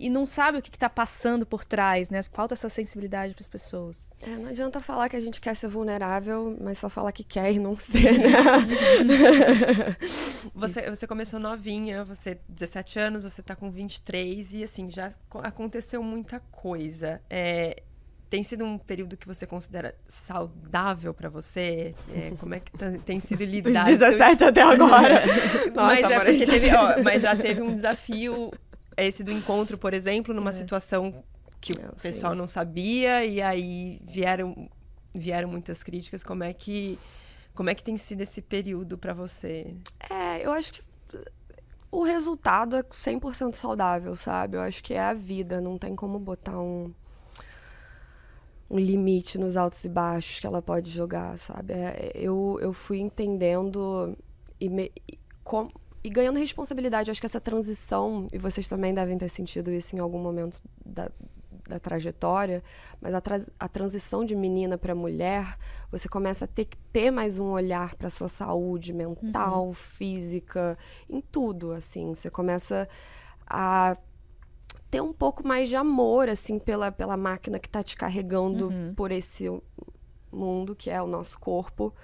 [0.00, 2.20] E não sabe o que, que tá passando por trás, né?
[2.22, 4.08] Falta essa sensibilidade para as pessoas.
[4.22, 7.52] É, não adianta falar que a gente quer ser vulnerável, mas só falar que quer
[7.52, 8.28] e não ser, né?
[10.54, 15.40] Você, você começou novinha, você 17 anos, você tá com 23 e assim, já co-
[15.42, 17.20] aconteceu muita coisa.
[17.28, 17.82] É,
[18.30, 21.94] tem sido um período que você considera saudável pra você?
[22.14, 23.84] É, como é que tá- tem sido lidar?
[23.86, 25.22] 17 até agora.
[25.74, 28.50] mas, Nossa, é porque a gente- teve, ó, mas já teve um desafio,
[29.06, 30.52] esse do encontro, por exemplo, numa É.
[30.52, 31.24] situação
[31.60, 32.38] que o Não, pessoal sim.
[32.38, 34.68] não sabia e aí vieram
[35.14, 36.22] vieram muitas críticas.
[36.22, 36.98] Como é que
[37.54, 39.74] como é que tem sido esse período pra você?
[40.10, 40.82] É, eu acho que
[41.90, 44.56] o resultado é 100% saudável, sabe?
[44.56, 46.92] Eu acho que é a vida, não tem como botar um
[48.70, 51.72] um limite nos altos e baixos que ela pode jogar, sabe?
[51.72, 54.16] É, eu, eu fui entendendo
[54.60, 55.70] e, me, e, com,
[56.02, 57.08] e ganhando responsabilidade.
[57.08, 60.62] Eu acho que essa transição, e vocês também devem ter sentido isso em algum momento
[60.84, 61.10] da,
[61.68, 62.62] da trajetória,
[63.00, 65.56] mas a, tra a transição de menina para mulher,
[65.90, 69.74] você começa a ter que ter mais um olhar para sua saúde mental, uhum.
[69.74, 72.14] física, em tudo, assim.
[72.14, 72.88] Você começa
[73.46, 73.96] a
[74.90, 78.94] ter um pouco mais de amor, assim, pela, pela máquina que está te carregando uhum.
[78.94, 79.50] por esse
[80.32, 81.94] mundo que é o nosso corpo.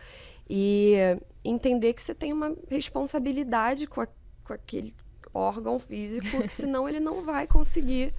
[0.48, 0.96] E
[1.44, 4.06] entender que você tem uma responsabilidade com, a,
[4.44, 4.94] com aquele
[5.32, 8.14] órgão físico, que senão ele não vai conseguir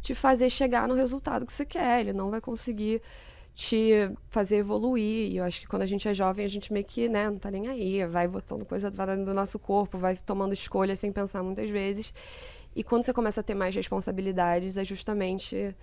[0.00, 3.02] te fazer chegar no resultado que você quer, ele não vai conseguir
[3.54, 3.90] te
[4.30, 5.32] fazer evoluir.
[5.32, 7.38] E eu acho que quando a gente é jovem, a gente meio que, né, não
[7.38, 11.68] tá nem aí, vai botando coisa do nosso corpo, vai tomando escolhas sem pensar muitas
[11.68, 12.14] vezes.
[12.76, 15.74] E quando você começa a ter mais responsabilidades, é justamente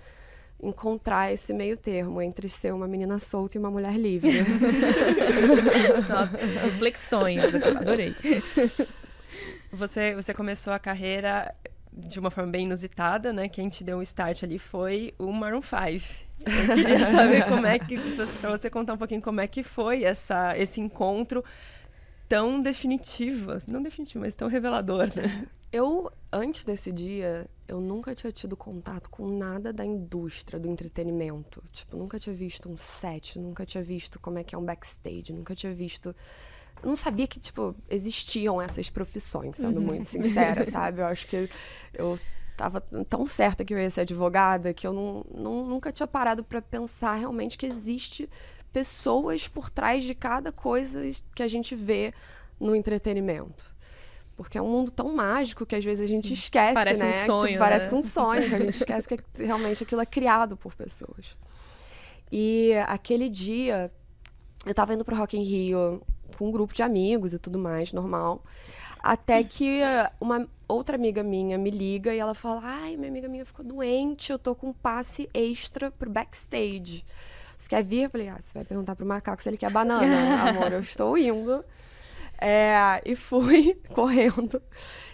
[0.68, 4.32] encontrar esse meio termo entre ser uma menina solta e uma mulher livre.
[6.10, 8.16] Nossa, reflexões, adorei.
[9.72, 11.54] Você, você começou a carreira
[11.92, 13.48] de uma forma bem inusitada, né?
[13.48, 16.26] Quem te deu um start ali foi o Maroon 5.
[16.46, 17.98] Eu queria saber como é que,
[18.42, 21.44] para você contar um pouquinho como é que foi essa, esse encontro
[22.28, 25.48] tão definitivo, não definitivo, mas tão revelador, né?
[25.72, 31.64] Eu, antes desse dia, eu nunca tinha tido contato com nada da indústria do entretenimento.
[31.72, 35.34] Tipo, nunca tinha visto um set, nunca tinha visto como é que é um backstage,
[35.34, 36.16] nunca tinha visto.
[36.82, 39.86] Eu não sabia que, tipo, existiam essas profissões, sendo uhum.
[39.86, 41.02] muito sincera, sabe?
[41.02, 41.50] Eu acho que
[41.94, 42.20] eu
[42.56, 46.44] tava tão certa que eu ia ser advogada que eu não, não nunca tinha parado
[46.44, 48.30] para pensar realmente que existe
[48.72, 51.02] pessoas por trás de cada coisa
[51.34, 52.14] que a gente vê
[52.60, 53.75] no entretenimento.
[54.36, 57.10] Porque é um mundo tão mágico que às vezes a gente esquece, parece né?
[57.10, 57.90] Um sonho, tipo, parece né?
[57.90, 61.38] que um sonho, que a gente esquece que realmente aquilo é criado por pessoas.
[62.32, 63.92] E aquele dia,
[64.66, 66.02] eu tava indo pro Rock in Rio
[66.38, 68.44] com um grupo de amigos e tudo mais, normal.
[69.02, 69.82] Até que
[70.20, 74.32] uma outra amiga minha me liga e ela fala: Ai, minha amiga minha ficou doente,
[74.32, 77.06] eu tô com um passe extra pro backstage.
[77.58, 78.04] Você quer vir?
[78.04, 80.50] Eu falei: Ah, você vai perguntar pro macaco se ele quer banana.
[80.50, 81.64] Amor, eu estou indo.
[82.40, 84.62] É, e fui correndo.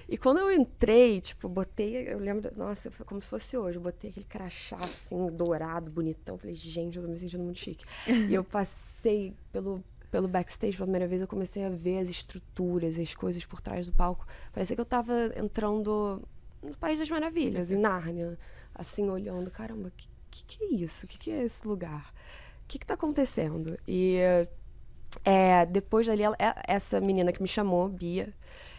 [0.07, 3.81] E quando eu entrei, tipo, botei, eu lembro, nossa, foi como se fosse hoje, eu
[3.81, 6.37] botei aquele crachá assim, dourado, bonitão.
[6.37, 7.85] Falei, gente, eu tô me sentindo muito chique.
[8.29, 12.99] e eu passei pelo, pelo backstage pela primeira vez, eu comecei a ver as estruturas,
[12.99, 14.27] as coisas por trás do palco.
[14.51, 16.21] Parecia que eu tava entrando
[16.61, 18.37] no País das Maravilhas, em Nárnia,
[18.75, 21.05] assim, olhando, caramba, o que, que, que, é isso?
[21.05, 22.13] O que, que é esse lugar?
[22.63, 23.77] O que, que tá acontecendo?
[23.87, 24.17] E
[25.23, 28.33] é, depois dali, ela, é, essa menina que me chamou, Bia,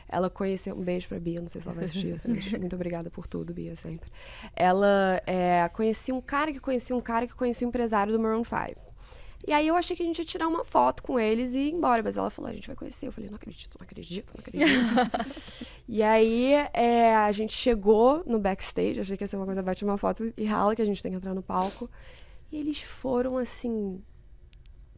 [0.08, 0.76] ela conheceu.
[0.76, 3.26] Um beijo pra Bia, não sei se ela vai assistir isso, mas muito obrigada por
[3.26, 4.10] tudo, Bia, sempre.
[4.54, 8.44] Ela é, conhecia um cara que conhecia um cara que conhecia um empresário do Maroon
[8.44, 8.92] 5.
[9.44, 11.72] E aí eu achei que a gente ia tirar uma foto com eles e ir
[11.72, 12.02] embora.
[12.02, 13.08] Mas ela falou, a gente vai conhecer.
[13.08, 15.40] Eu falei, não acredito, não acredito, não acredito.
[15.88, 19.84] e aí é, a gente chegou no backstage, achei que ia ser uma coisa, bate
[19.84, 21.90] uma foto e rala, que a gente tem que entrar no palco.
[22.52, 24.00] E eles foram assim.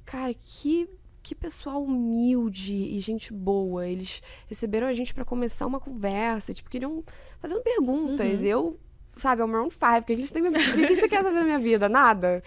[0.05, 0.91] Cara, que
[1.25, 3.89] que pessoal humilde e gente boa.
[3.89, 7.03] Eles receberam a gente para começar uma conversa, tipo, queriam
[7.41, 8.43] fazendo perguntas.
[8.43, 8.47] Uhum.
[8.47, 8.81] Eu,
[9.17, 11.45] sabe, é o Maroon 5, o que, eles têm, o que você quer saber da
[11.45, 11.89] minha vida?
[11.89, 12.43] Nada.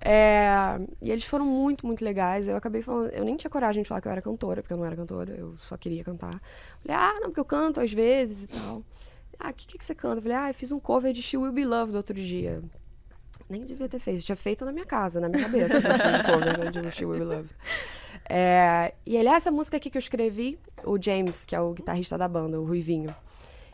[0.00, 2.46] É, e eles foram muito, muito legais.
[2.46, 4.78] Eu acabei falando, eu nem tinha coragem de falar que eu era cantora, porque eu
[4.78, 6.40] não era cantora, eu só queria cantar.
[6.84, 8.84] Falei, ah, não, porque eu canto às vezes e tal.
[9.40, 10.18] Ah, o que, que, que você canta?
[10.18, 12.62] Eu falei, ah, eu fiz um cover de She Will Be Loved outro dia.
[13.54, 15.76] Nem devia ter feito, tinha feito na minha casa, na minha cabeça.
[15.76, 17.54] eu cover né, de She Will Be Loved.
[18.28, 22.18] É, e ele, essa música aqui que eu escrevi, o James, que é o guitarrista
[22.18, 23.14] da banda, o Ruivinho,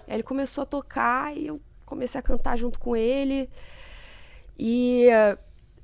[0.06, 3.48] ele começou a tocar e eu comecei a cantar junto com ele.
[4.58, 5.38] E é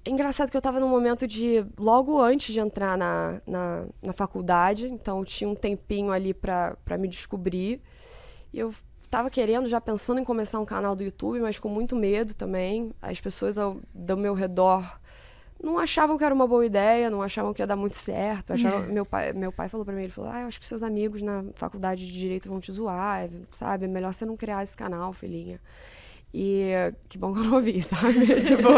[0.05, 1.65] engraçado que eu estava num momento de.
[1.79, 6.99] logo antes de entrar na, na, na faculdade, então eu tinha um tempinho ali para
[6.99, 7.81] me descobrir.
[8.53, 8.75] E eu
[9.07, 12.93] estava querendo, já pensando em começar um canal do YouTube, mas com muito medo também.
[13.01, 15.01] As pessoas ao, do meu redor
[15.63, 18.53] não achavam que era uma boa ideia, não achavam que ia dar muito certo.
[18.53, 20.83] Achavam, meu, pai, meu pai falou para mim, ele falou, ah, eu acho que seus
[20.83, 23.87] amigos na faculdade de Direito vão te zoar, sabe?
[23.87, 25.61] É melhor você não criar esse canal, filhinha.
[26.35, 26.73] E
[27.09, 28.43] que bom que eu não ouvi, sabe?
[28.43, 28.69] tipo,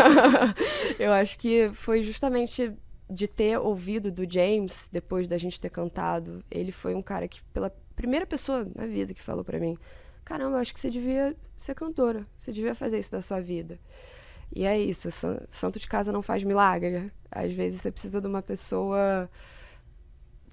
[0.98, 2.72] eu acho que foi justamente
[3.08, 7.42] de ter ouvido do James, depois da gente ter cantado, ele foi um cara que,
[7.44, 9.78] pela primeira pessoa na vida que falou para mim,
[10.24, 13.78] caramba, eu acho que você devia ser cantora, você devia fazer isso da sua vida.
[14.54, 15.08] E é isso,
[15.50, 17.10] santo de casa não faz milagre.
[17.30, 19.28] Às vezes você precisa de uma pessoa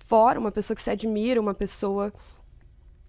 [0.05, 2.11] fora, uma pessoa que se admira, uma pessoa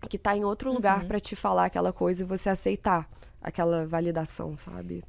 [0.08, 3.08] que tá em outro lugar pra te falar aquela coisa e você aceitar
[3.40, 5.02] aquela validação, sabe?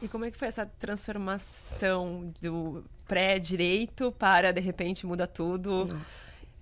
[0.00, 5.86] E como é que foi essa transformação do pré-direito para, de repente, muda tudo?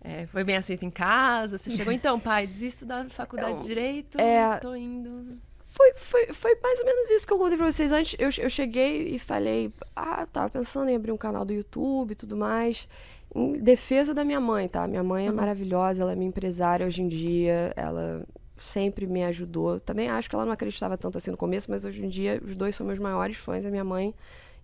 [0.09, 1.59] É, foi bem aceito em casa?
[1.59, 5.37] Você chegou, então, pai, desisto da faculdade Não, de Direito, é- tô indo...
[5.66, 8.16] Foi, foi, foi mais ou menos isso que eu contei pra vocês antes.
[8.19, 12.14] Eu, eu cheguei e falei, ah, tava pensando em abrir um canal do YouTube e
[12.14, 12.88] tudo mais.
[13.35, 14.87] Em defesa da minha mãe, tá?
[14.87, 18.25] Minha mãe é maravilhosa, ela é minha empresária hoje em dia, ela
[18.57, 19.79] sempre me ajudou.
[19.79, 22.57] Também acho que ela não acreditava tanto assim no começo, mas hoje em dia os
[22.57, 23.66] dois são meus maiores fãs.
[23.66, 24.14] A minha mãe,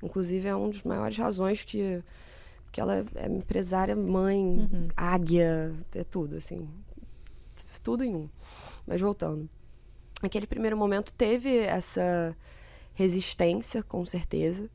[0.02, 2.02] inclusive, é uma das maiores razões que,
[2.72, 6.56] que ela é empresária, mãe, águia, é tudo, assim.
[7.82, 8.28] Tudo em um.
[8.86, 9.48] Mas voltando
[10.22, 12.36] naquele primeiro momento teve essa
[12.94, 14.70] resistência, com certeza.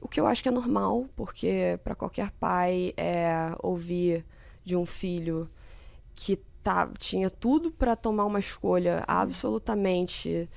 [0.00, 4.24] O que eu acho que é normal, porque para qualquer pai é ouvir
[4.64, 5.48] de um filho
[6.16, 10.48] que tá, tinha tudo para tomar uma escolha absolutamente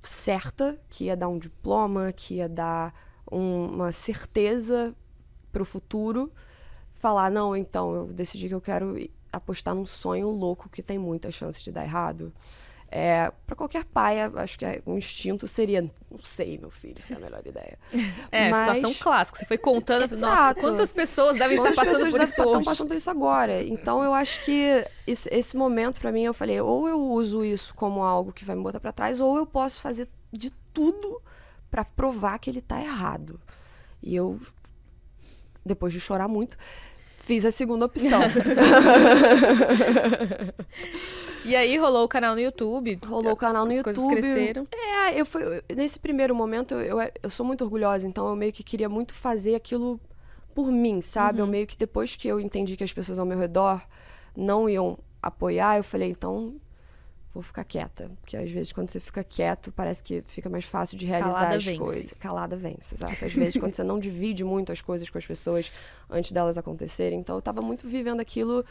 [0.00, 2.94] certa, que ia dar um diploma, que ia dar
[3.30, 4.94] um- uma certeza
[5.54, 6.30] para o futuro,
[6.92, 8.96] falar não, então eu decidi que eu quero
[9.32, 12.32] apostar num sonho louco que tem muita chance de dar errado.
[12.96, 17.12] É, para qualquer pai, acho que é- um instinto seria, não sei, meu filho, se
[17.12, 17.76] é a melhor ideia.
[18.30, 19.38] É, Mas- situação clássica.
[19.38, 20.60] Você foi contando, nossa, Exato.
[20.60, 22.50] quantas pessoas devem estar Quantas passando pessoas por isso estar- hoje?
[22.58, 23.62] estão passando por isso agora.
[23.64, 27.74] Então eu acho que isso- esse momento pra mim eu falei, ou eu uso isso
[27.74, 31.20] como algo que vai me botar pra trás, ou eu posso fazer de tudo
[31.70, 33.40] pra provar que ele tá errado.
[34.00, 34.38] E eu
[35.64, 36.56] depois de chorar muito,
[37.18, 38.20] fiz a segunda opção.
[41.44, 42.98] E aí rolou o canal no YouTube.
[43.06, 44.18] Rolou o canal no as coisas YouTube.
[44.18, 44.66] cresceram.
[44.72, 45.42] É, eu fui,
[45.76, 49.12] nesse primeiro momento eu, eu, eu sou muito orgulhosa, então eu meio que queria muito
[49.12, 50.00] fazer aquilo
[50.54, 51.40] por mim, sabe?
[51.40, 53.82] Eu meio que depois que eu entendi que as pessoas ao meu redor
[54.34, 56.54] não iam apoiar, eu falei, então
[57.34, 60.96] vou ficar quieta, porque às vezes quando você fica quieto, parece que fica mais fácil
[60.96, 61.78] de realizar Calada as vence.
[61.78, 62.14] coisas.
[62.18, 63.24] Calada vence, exato.
[63.24, 65.72] Às vezes quando você não divide muito as coisas com as pessoas
[66.08, 68.64] antes delas acontecerem, então eu tava muito vivendo aquilo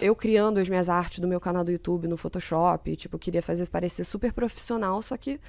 [0.00, 3.68] eu criando as minhas artes do meu canal do YouTube no Photoshop, tipo, queria fazer
[3.68, 5.40] parecer super profissional, só que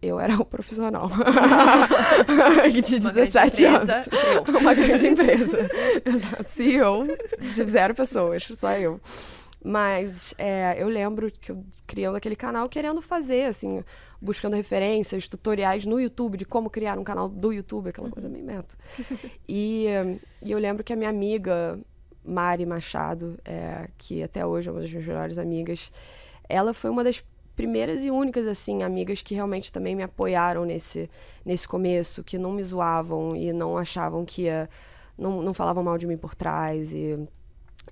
[0.00, 1.08] eu era o profissional.
[2.72, 3.88] que tinha Uma grande 17 anos.
[4.60, 5.68] Uma grande empresa.
[6.04, 6.50] Exato.
[6.50, 7.06] CEO
[7.54, 9.00] de zero pessoas, só eu.
[9.64, 13.84] Mas é, eu lembro que eu criando aquele canal querendo fazer, assim,
[14.20, 18.44] buscando referências, tutoriais no YouTube de como criar um canal do YouTube, aquela coisa meio
[18.44, 18.74] meta.
[19.48, 19.86] E,
[20.44, 21.78] e eu lembro que a minha amiga
[22.24, 25.92] Mari Machado, é, que até hoje é uma das minhas melhores amigas,
[26.48, 27.22] ela foi uma das
[27.54, 31.08] primeiras e únicas assim amigas que realmente também me apoiaram nesse
[31.44, 34.68] nesse começo, que não me zoavam e não achavam que ia,
[35.18, 37.18] não, não falavam mal de mim por trás e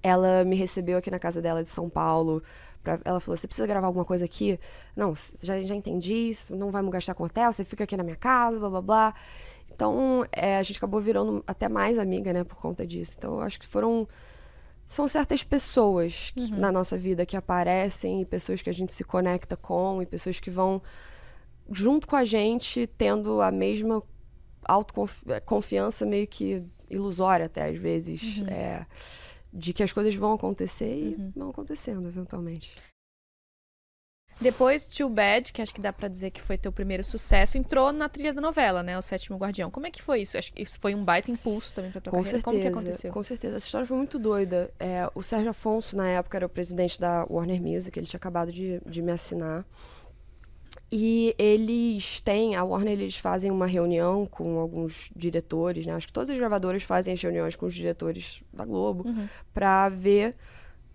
[0.02, 2.42] ela me recebeu aqui na casa dela de São Paulo.
[2.82, 4.58] Pra, ela falou: Você precisa gravar alguma coisa aqui?
[4.96, 6.36] Não, já, já entendi.
[6.50, 7.52] Não vamos gastar com hotel.
[7.52, 9.14] Você fica aqui na minha casa, blá blá blá.
[9.72, 13.14] Então, é, a gente acabou virando até mais amiga, né, por conta disso.
[13.18, 14.06] Então, eu acho que foram.
[14.86, 19.04] São certas pessoas que- na nossa vida que aparecem, e pessoas que a gente se
[19.04, 20.82] conecta com, e pessoas que vão
[21.70, 24.02] junto com a gente, tendo a mesma
[24.64, 28.42] autoconfiança meio que ilusória até às vezes.
[28.48, 28.84] é,
[29.52, 32.70] de que as coisas vão acontecer e vão acontecendo eventualmente.
[34.40, 37.92] Depois, Too Bad, que acho que dá pra dizer que foi teu primeiro sucesso, entrou
[37.92, 38.96] na trilha da novela, né?
[38.96, 39.70] O Sétimo Guardião.
[39.70, 40.38] Como é que foi isso?
[40.38, 42.30] Acho que isso foi um baita impulso também pra tua Com carreira.
[42.38, 43.12] certeza, Como que aconteceu?
[43.12, 43.56] com certeza.
[43.58, 44.72] Essa história foi muito doida.
[44.80, 48.50] É, o Sérgio Afonso, na época, era o presidente da Warner Music, ele tinha acabado
[48.50, 49.62] de, de me assinar.
[50.92, 55.92] E eles têm, a Warner, eles fazem uma reunião com alguns diretores, né?
[55.92, 59.04] Acho que todas as gravadoras fazem as reuniões com os diretores da Globo
[59.54, 60.34] pra ver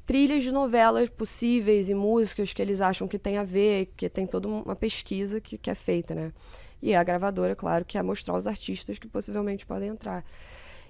[0.05, 4.27] trilhas de novelas possíveis e músicas que eles acham que tem a ver, porque tem
[4.27, 6.33] toda uma pesquisa que, que é feita, né?
[6.81, 10.25] E a gravadora, claro, quer mostrar os artistas que possivelmente podem entrar.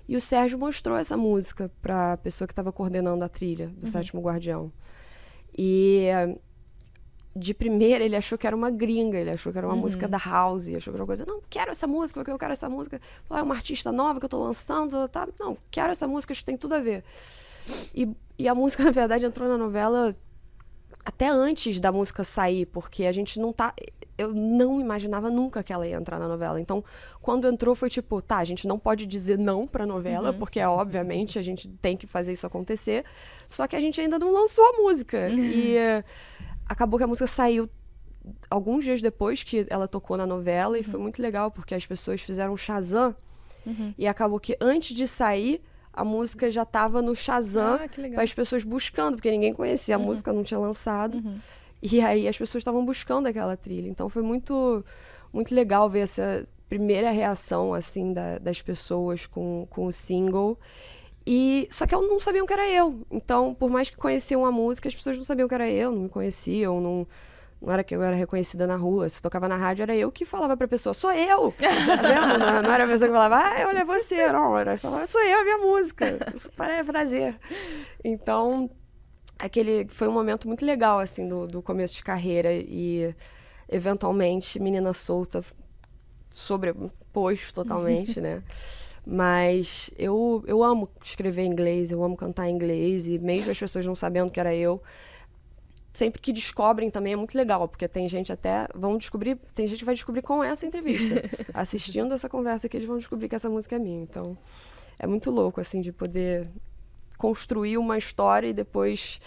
[0.08, 3.88] E o Sérgio mostrou essa música para a pessoa que estava coordenando a trilha do
[3.88, 4.72] Sétimo Guardião.
[5.58, 6.08] E
[7.36, 10.18] de primeira ele achou que era uma gringa, ele achou que era uma música da
[10.18, 13.02] House, achou que era uma coisa, não, quero essa música, porque eu quero essa música.
[13.30, 15.28] É uma artista nova que eu tô lançando, tá?
[15.38, 17.04] Não, quero essa música, acho que tem tudo a ver.
[17.94, 18.08] E,
[18.40, 20.16] e a música, na verdade, entrou na novela
[21.04, 23.74] até antes da música sair, porque a gente não tá.
[24.18, 26.60] Eu não imaginava nunca que ela ia entrar na novela.
[26.62, 26.82] Então,
[27.22, 31.38] quando entrou, foi tipo, tá, a gente não pode dizer não pra novela, porque obviamente
[31.38, 33.04] a gente tem que fazer isso acontecer.
[33.50, 35.28] Só que a gente ainda não lançou a música.
[35.36, 36.04] e eh,
[36.68, 37.70] acabou que a música saiu
[38.50, 42.22] alguns dias depois que ela tocou na novela, e foi muito legal, porque as pessoas
[42.22, 43.16] fizeram um Shazam.
[43.98, 45.62] E acabou que antes de sair,
[45.94, 50.00] a música já tava no Shazam Ah, para as pessoas buscando, porque ninguém conhecia, a
[50.00, 50.06] Uhum.
[50.06, 51.24] música não tinha lançado.
[51.82, 53.88] E aí as pessoas estavam buscando aquela trilha.
[53.88, 54.84] Então foi muito,
[55.32, 60.60] muito legal ver essa primeira reação assim da- das pessoas com, com o single.
[61.26, 63.06] E só que eu não sabiam que era eu.
[63.10, 66.04] Então, por mais que conheciam a música, as pessoas não sabiam que era eu, não
[66.04, 67.08] me conheciam, não
[67.62, 69.10] não era que eu era reconhecida na rua.
[69.10, 71.54] Se tocava na rádio, era eu que falava pra pessoa, sou eu!
[71.58, 72.38] Tá?
[72.38, 74.58] Não, não era a pessoa que falava, ah, olha você, não.
[74.58, 76.20] Era falava, sou eu, a minha música.
[76.56, 77.36] Para prazer.
[78.04, 78.70] Então,
[79.40, 82.54] aquele foi um momento muito legal, assim, do, do começo de carreira.
[82.54, 83.16] E,
[83.68, 85.44] eventualmente, Menina Solta
[86.30, 88.44] sobrepôs totalmente, né?
[89.06, 93.60] Mas eu, eu amo escrever em inglês, eu amo cantar em inglês, e mesmo as
[93.60, 94.82] pessoas não sabendo que era eu,
[95.94, 99.80] sempre que descobrem também é muito legal, porque tem gente até, vão descobrir, tem gente
[99.80, 101.24] que vai descobrir com essa entrevista.
[101.54, 104.02] Assistindo essa conversa que eles vão descobrir que essa música é minha.
[104.02, 104.38] Então,
[105.00, 106.50] é muito louco, assim, de poder
[107.18, 109.22] construir uma história e depois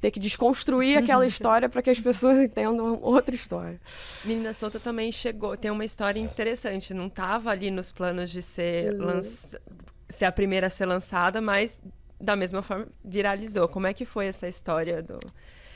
[0.00, 3.78] ter que desconstruir aquela história para que as pessoas entendam outra história.
[4.24, 6.92] Menina Solta também chegou, tem uma história interessante.
[6.94, 9.06] Não estava ali nos planos de ser, Uhum.
[9.06, 9.60] lança-
[10.08, 11.80] ser a primeira a ser lançada, mas
[12.20, 13.68] da mesma forma viralizou.
[13.68, 15.18] Como é que foi essa história do,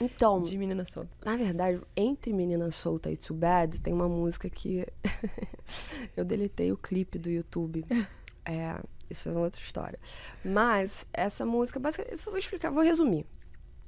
[0.00, 1.10] Então, de Menina Solta?
[1.24, 4.86] Na verdade, entre Menina Solta e Too Bad, tem uma música que
[6.16, 7.84] eu deletei o clipe do YouTube.
[8.42, 8.74] É,
[9.08, 9.98] isso é outra história.
[10.42, 13.26] Mas essa música, basicamente, eu vou explicar, vou resumir.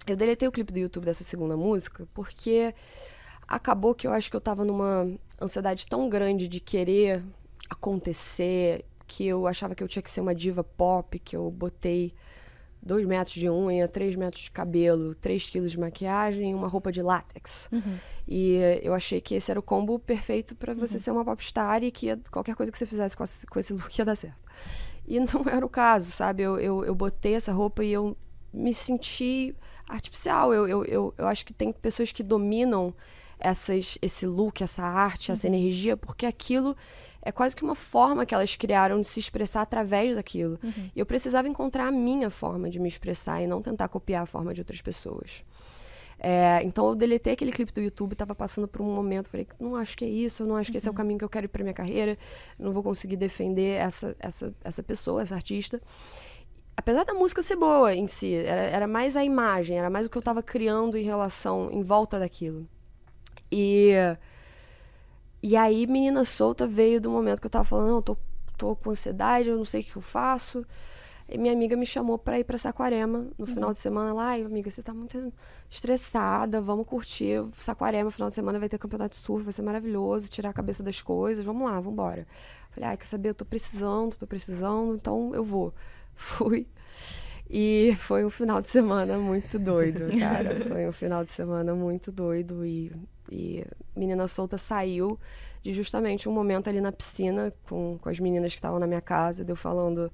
[0.07, 2.75] Eu deletei o clipe do YouTube dessa segunda música porque
[3.47, 5.09] acabou que eu acho que eu tava numa
[5.41, 7.23] ansiedade tão grande de querer
[7.69, 12.15] acontecer que eu achava que eu tinha que ser uma diva pop, que eu botei
[12.81, 16.91] dois metros de unha, três metros de cabelo, três quilos de maquiagem e uma roupa
[16.91, 17.69] de látex.
[18.27, 21.85] E eh, eu achei que esse era o combo perfeito para você ser uma popstar
[21.85, 24.43] e que qualquer coisa que você fizesse com esse, com esse look ia dar certo.
[25.07, 26.43] E não era o caso, sabe?
[26.43, 28.17] Eu, eu, eu botei essa roupa e eu
[28.53, 29.55] me senti
[29.93, 30.53] artificial.
[30.53, 32.95] Eu, eu, eu, eu acho que tem pessoas que dominam
[33.39, 36.77] essas, esse look, essa arte, essa energia, porque aquilo
[37.21, 40.59] é quase que uma forma que elas criaram de se expressar através daquilo.
[40.95, 44.27] E eu precisava encontrar a minha forma de me expressar e não tentar copiar a
[44.27, 45.45] forma de outras pessoas.
[46.25, 49.75] É, então eu deletei aquele clipe do YouTube, tava passando por um momento, falei, não
[49.75, 51.49] acho que é isso, não acho que esse é o caminho que eu quero ir
[51.49, 52.17] pra minha carreira,
[52.61, 55.81] não vou conseguir defender essa, essa, essa pessoa, essa artista.
[56.77, 60.11] Apesar da música ser boa em si, era, era mais a imagem, era mais o
[60.11, 62.67] que eu tava criando em relação, em volta daquilo.
[63.51, 63.93] E,
[65.43, 68.17] e aí, Menina Solta veio do momento que eu tava falando, não, eu tô,
[68.57, 70.65] tô com ansiedade, eu não sei o que eu faço.
[71.29, 74.13] E minha amiga me chamou pra ir pra Saquarema no final de semana.
[74.13, 75.33] Lá, ai, amiga, você tá muito
[75.71, 77.43] estressada, vamos curtir.
[77.55, 80.83] Saquarema, final de semana vai ter campeonato de surf, vai ser maravilhoso, tirar a cabeça
[80.83, 82.27] das coisas, vamos lá, vamos embora.
[82.71, 85.73] Falei, ai, quer saber, eu tô precisando, tô precisando, então eu vou.
[86.15, 86.67] Fui.
[87.55, 90.57] E foi um final de semana muito doido, cara.
[90.65, 92.65] Foi um final de semana muito doido.
[92.65, 92.91] E,
[93.31, 93.63] e
[93.95, 95.21] Menina Solta saiu
[95.63, 99.03] de justamente um momento ali na piscina com, com as meninas que estavam na minha
[99.03, 100.11] casa, deu falando.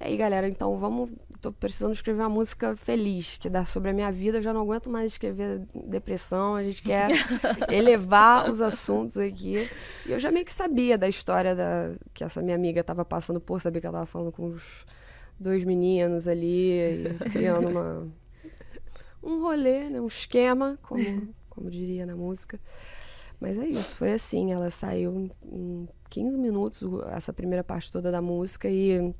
[0.00, 1.10] E aí, galera, então vamos.
[1.40, 4.38] Tô precisando escrever uma música feliz, que dá sobre a minha vida.
[4.38, 6.54] Eu já não aguento mais escrever depressão.
[6.54, 7.10] A gente quer
[7.68, 9.68] elevar os assuntos aqui.
[10.06, 13.40] E eu já meio que sabia da história da, que essa minha amiga estava passando
[13.40, 14.86] por, sabia que ela estava falando com os
[15.40, 18.08] dois meninos ali, criando uma,
[19.22, 20.00] um rolê, né?
[20.00, 22.60] um esquema, como, como diria na música.
[23.40, 24.52] Mas é isso, foi assim.
[24.52, 29.14] Ela saiu em, em 15 minutos, essa primeira parte toda da música, e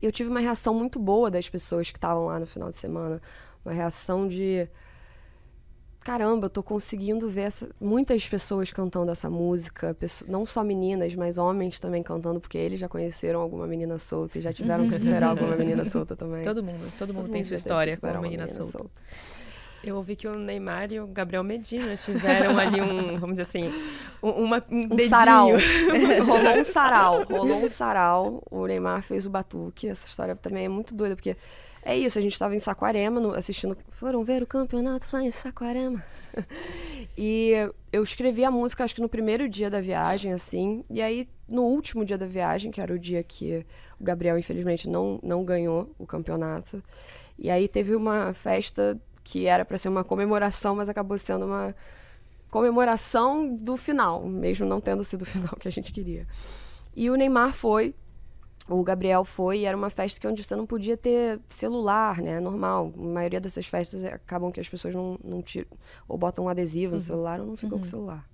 [0.00, 3.20] eu tive uma reação muito boa das pessoas que estavam lá no final de semana.
[3.64, 4.68] Uma reação de.
[6.08, 11.14] Caramba, eu tô conseguindo ver essa- muitas pessoas cantando essa música, pesso- não só meninas,
[11.14, 14.96] mas homens também cantando, porque eles já conheceram alguma menina solta e já tiveram que
[14.98, 16.42] superar alguma menina solta também.
[16.42, 18.90] Todo mundo, todo mundo Todo tem mundo sua teve que história com uma menina solta.
[19.84, 23.72] Eu ouvi que o Neymar e o Gabriel Medina tiveram ali um, vamos dizer assim,
[24.22, 25.08] um, uma, um, Um dedinho.
[25.10, 25.48] sarau.
[26.26, 27.22] rolou um sarau.
[27.24, 28.42] Rolou um sarau.
[28.50, 29.86] O Neymar fez o batuque.
[29.88, 31.36] Essa história também é muito doida, porque
[31.88, 33.74] é isso, a gente estava em Saquarema no- assistindo.
[33.92, 36.04] Foram ver o campeonato lá em Saquarema.
[37.16, 37.52] e
[37.90, 40.84] eu escrevi a música, acho que no primeiro dia da viagem, assim.
[40.90, 43.64] E aí, no último dia da viagem, que era o dia que
[43.98, 46.82] o Gabriel, infelizmente, não, não ganhou o campeonato.
[47.38, 51.74] E aí teve uma festa que era para ser uma comemoração, mas acabou sendo uma
[52.50, 56.26] comemoração do final, mesmo não tendo sido o final que a gente queria.
[56.94, 57.94] E o Neymar foi,
[58.68, 62.38] o Gabriel foi, e era uma festa que onde você não podia ter celular, né?
[62.38, 62.92] Normal.
[62.96, 65.66] A maioria dessas festas é- acabam que as pessoas não, não tiram,
[66.06, 68.28] ou botam um adesivo no celular ou não ficam com o celular.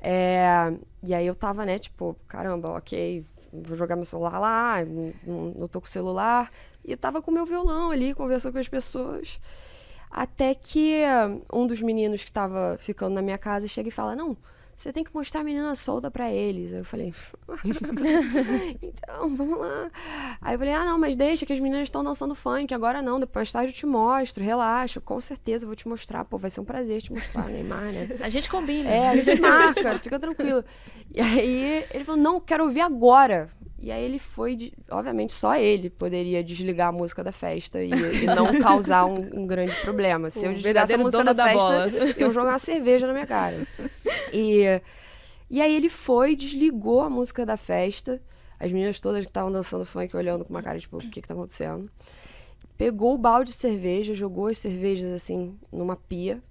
[0.00, 0.72] É,
[1.02, 4.84] e aí eu tava, né, tipo, caramba, ok, vou jogar meu celular lá,
[5.26, 6.50] não, não tô com o celular.
[6.84, 9.40] E tava com meu violão ali, conversando com as pessoas.
[10.10, 11.02] Até que
[11.52, 14.36] um dos meninos que estava ficando na minha casa chega e fala: Não,
[14.76, 16.70] você tem que mostrar a menina solta para eles.
[16.70, 17.14] Eu falei,
[18.82, 19.90] então, vamos lá.
[20.40, 23.18] Aí eu falei, ah, não, mas deixa que as meninas estão dançando funk, agora não,
[23.18, 26.60] depois tarde eu te mostro, relaxa, com certeza eu vou te mostrar, pô, vai ser
[26.60, 28.08] um prazer te mostrar, Neymar, né?
[28.20, 28.90] A gente combina.
[28.90, 30.62] É, a gente marca, fica tranquilo.
[31.10, 33.48] E aí ele falou, não, quero ouvir agora.
[33.78, 37.90] E aí ele foi, de, obviamente só ele poderia desligar a música da festa e,
[37.90, 40.30] e não causar um, um, grande problema.
[40.30, 41.90] Se o eu desligasse a música da, da festa, bola.
[42.16, 43.66] eu jogar uma cerveja na minha cara.
[44.32, 44.64] E,
[45.50, 48.20] e aí ele foi, desligou a música da festa.
[48.58, 51.28] As meninas todas que estavam dançando funk olhando com uma cara tipo, o que que
[51.28, 51.90] tá acontecendo?
[52.78, 56.42] Pegou o balde de cerveja, jogou as cervejas assim numa pia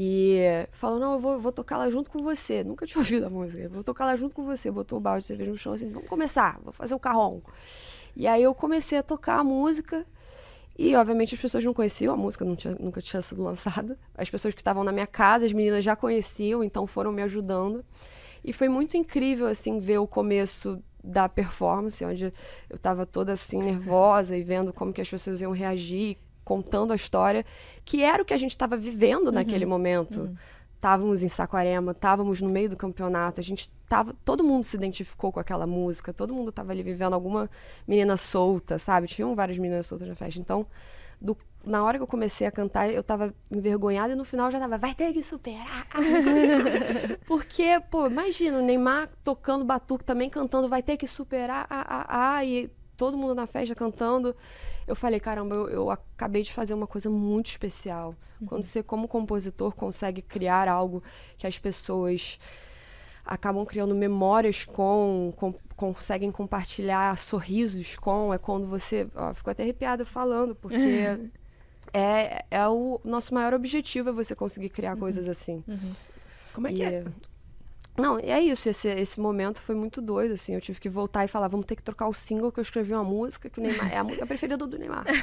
[0.00, 2.62] e falou, não, eu vou, vou tocar lá junto com você.
[2.62, 3.68] Nunca tinha ouvido a música.
[3.68, 4.70] Vou tocar lá junto com você.
[4.70, 7.40] Botou o balde de cerveja no chão assim, vamos começar, vou fazer o carrom.
[8.14, 10.06] E aí eu comecei a tocar a música.
[10.78, 13.98] E, obviamente, as pessoas não conheciam, a música não tinha, nunca tinha sido lançada.
[14.16, 17.84] As pessoas que estavam na minha casa, as meninas já conheciam, então foram me ajudando.
[18.44, 22.26] E foi muito incrível, assim, ver o começo da performance, onde
[22.70, 26.18] eu estava toda, assim, nervosa e vendo como que as pessoas iam reagir,
[26.48, 27.44] contando a história,
[27.84, 29.32] que era o que a gente estava vivendo uhum.
[29.32, 30.22] naquele momento.
[30.22, 30.36] Uhum.
[30.74, 35.30] Estávamos em Saquarema, estávamos no meio do campeonato, a gente tava, todo mundo se identificou
[35.30, 37.50] com aquela música, todo mundo estava ali vivendo alguma
[37.86, 39.08] menina solta, sabe?
[39.08, 40.40] Tinham várias meninas soltas na festa.
[40.40, 40.66] Então,
[41.20, 41.36] do,
[41.66, 44.78] na hora que eu comecei a cantar, eu estava envergonhada e no final já tava,
[44.78, 45.86] vai ter que superar.
[47.26, 52.36] Porque, pô, imagina o Neymar tocando batuque também cantando, vai ter que superar, ah, ah,
[52.36, 54.36] ah, e todo mundo na festa cantando.
[54.86, 58.14] Eu falei, caramba, eu, eu acabei de fazer uma coisa muito especial.
[58.40, 58.46] Uhum.
[58.48, 61.02] Quando você, como compositor, consegue criar algo
[61.38, 62.38] que as pessoas
[63.24, 69.06] acabam criando memórias com, com conseguem compartilhar sorrisos com, é quando você.
[69.14, 70.74] Ó, ficou até arrepiada falando, porque
[71.94, 75.00] é, é o nosso maior objetivo é você conseguir criar uhum.
[75.00, 75.62] coisas assim.
[75.68, 75.92] Uhum.
[76.52, 77.04] Como é que é?
[77.98, 78.68] Não, é isso.
[78.68, 80.54] Esse, esse momento foi muito doido, assim.
[80.54, 82.92] Eu tive que voltar e falar, vamos ter que trocar o single que eu escrevi
[82.92, 85.04] uma música, que o Neymar é a música preferida do Neymar.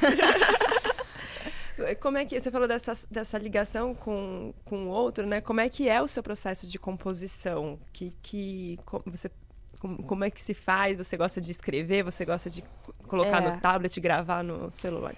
[2.00, 5.42] Como é que você falou dessa, dessa ligação com, com o outro, né?
[5.42, 7.78] Como é que é o seu processo de composição?
[7.92, 9.30] Que, que você
[9.80, 10.98] como, como é que se faz?
[10.98, 12.04] Você gosta de escrever?
[12.04, 12.64] Você gosta de
[13.08, 13.52] colocar é.
[13.52, 15.16] no tablet, gravar no celular?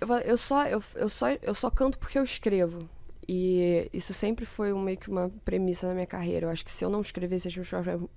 [0.00, 2.88] Eu, eu, só, eu, eu, só, eu só canto porque eu escrevo.
[3.28, 6.46] E isso sempre foi um, meio que uma premissa na minha carreira.
[6.46, 7.56] Eu acho que se eu não escrevesse as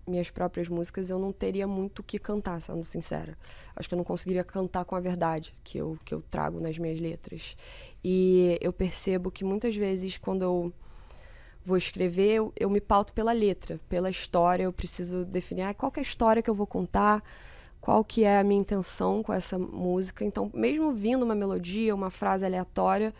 [0.07, 3.35] minhas próprias, músicas, eu não teria muito o que cantar, sendo sincera.
[3.75, 6.77] Acho que eu não conseguiria cantar com a verdade que eu, que eu trago nas
[6.77, 7.57] minhas letras.
[8.03, 10.73] E eu percebo que muitas vezes, quando eu
[11.65, 14.63] vou escrever, eu, eu me pauto pela letra, pela história.
[14.63, 17.23] Eu preciso definir ah, qual é a história que eu vou contar,
[17.81, 20.23] qual que é a minha intenção com essa música.
[20.23, 23.11] Então, mesmo vindo uma melodia, uma frase aleatória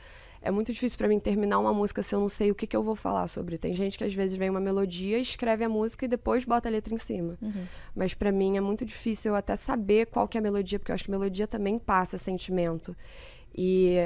[0.41, 2.75] é muito difícil para mim terminar uma música se eu não sei o que, que
[2.75, 3.57] eu vou falar sobre.
[3.57, 6.71] Tem gente que às vezes vem uma melodia, escreve a música e depois bota a
[6.71, 7.37] letra em cima.
[7.41, 7.65] Uhum.
[7.95, 10.91] Mas para mim é muito difícil eu até saber qual que é a melodia, porque
[10.91, 12.95] eu acho que melodia também passa sentimento.
[13.53, 13.97] E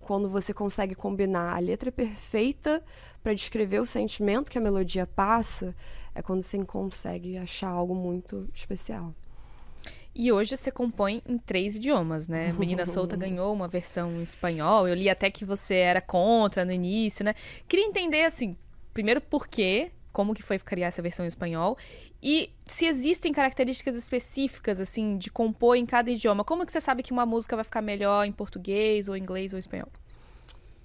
[0.00, 2.82] quando você consegue combinar a letra perfeita
[3.22, 5.74] para descrever o sentimento que a melodia passa,
[6.14, 9.14] é quando você consegue achar algo muito especial.
[10.18, 12.52] E hoje você compõe em três idiomas, né?
[12.58, 14.88] Menina Solta ganhou uma versão em espanhol.
[14.88, 17.36] Eu li até que você era contra no início, né?
[17.68, 18.56] Queria entender, assim,
[18.92, 21.78] primeiro por quê, como que foi criar essa versão em espanhol
[22.20, 26.42] e se existem características específicas, assim, de compor em cada idioma.
[26.42, 29.58] Como que você sabe que uma música vai ficar melhor em português ou inglês ou
[29.60, 29.88] espanhol?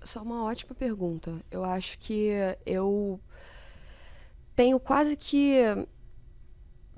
[0.03, 1.41] Só uma ótima pergunta.
[1.49, 2.29] Eu acho que
[2.67, 3.19] eu
[4.55, 5.57] tenho quase que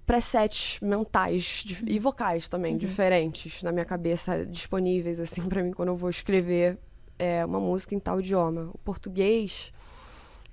[0.05, 2.77] presets mentais de, e vocais também uhum.
[2.77, 6.77] diferentes na minha cabeça disponíveis assim para mim quando eu vou escrever
[7.17, 8.69] é, uma música em tal idioma.
[8.73, 9.73] O português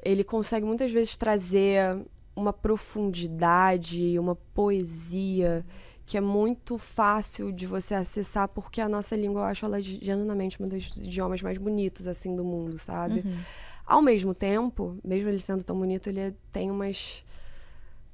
[0.03, 5.64] ele consegue muitas vezes trazer uma profundidade, uma poesia
[6.05, 10.61] que é muito fácil de você acessar porque a nossa língua eu acho ela genuinamente
[10.62, 13.20] um dos idiomas mais bonitos assim do mundo, sabe?
[13.20, 13.38] Uhum.
[13.86, 17.24] Ao mesmo tempo, mesmo ele sendo tão bonito, ele tem umas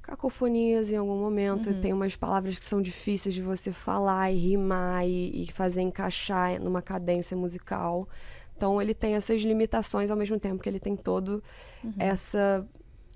[0.09, 1.69] cacofonias em algum momento.
[1.69, 1.81] Uhum.
[1.81, 6.59] Tem umas palavras que são difíceis de você falar e rimar e, e, fazer encaixar
[6.59, 8.07] numa cadência musical.
[8.55, 11.43] Então ele tem essas limitações ao mesmo tempo que ele tem todo
[11.83, 11.93] uhum.
[11.97, 12.67] essa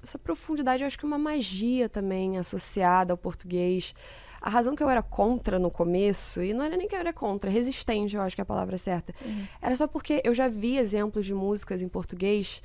[0.01, 3.95] essa profundidade, eu acho que uma magia também associada ao português.
[4.41, 7.13] A razão que eu era contra no começo, e não era nem que eu era
[7.13, 9.47] contra, resistente, eu acho que é a palavra certa, uhum.
[9.61, 12.61] era só porque eu já vi exemplos de músicas em português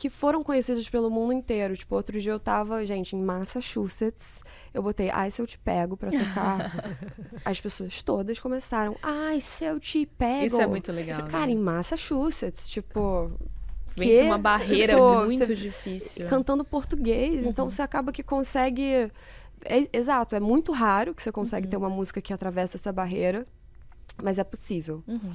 [0.00, 1.76] que foram conhecidas pelo mundo inteiro.
[1.76, 4.42] Tipo, outro dia eu tava, gente, em Massachusetts.
[4.72, 6.72] Eu botei Ai, se eu te pego pra tocar.
[7.44, 10.46] As pessoas todas começaram, Ai, se eu te pego.
[10.46, 11.26] Isso é muito legal.
[11.26, 11.52] Cara, né?
[11.52, 13.30] em Massachusetts, tipo.
[13.94, 16.26] Vence uma barreira Tipo, muito difícil.
[16.28, 17.70] Cantando português, então Uhum.
[17.70, 19.10] você acaba que consegue.
[19.66, 21.70] é- exato, é muito raro que você consegue Uhum.
[21.72, 23.46] ter uma música que atravessa essa barreira,
[24.22, 25.04] mas é possível.
[25.06, 25.30] Uhum.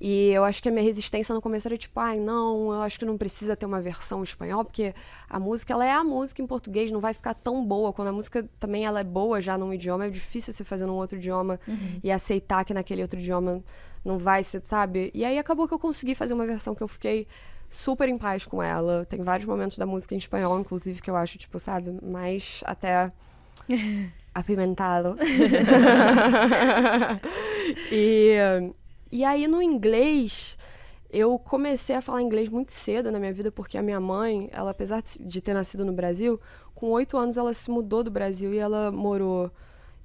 [0.00, 2.98] E eu acho que a minha resistência no começo era tipo, ai, não, eu acho
[2.98, 4.94] que não precisa ter uma versão em espanhol, porque
[5.28, 7.92] a música, ela é a música em português, não vai ficar tão boa.
[7.92, 10.94] Quando a música também ela é boa já num idioma, é difícil você fazer num
[10.94, 11.60] outro idioma
[12.02, 13.62] e aceitar que naquele outro idioma
[14.02, 15.10] não vai ser, sabe?
[15.12, 17.26] E aí acabou que eu consegui fazer uma versão que eu fiquei
[17.68, 19.04] super em paz com ela.
[19.04, 23.12] Tem vários momentos da música em espanhol, inclusive, que eu acho, tipo, sabe, mais até
[24.34, 25.20] apimentados.
[27.92, 28.72] e,
[29.10, 30.56] e aí no inglês,
[31.10, 34.70] eu comecei a falar inglês muito cedo na minha vida, porque a minha mãe, ela
[34.70, 36.40] apesar de- ter nascido no Brasil,
[36.74, 39.50] com oito anos ela se mudou do Brasil e ela morou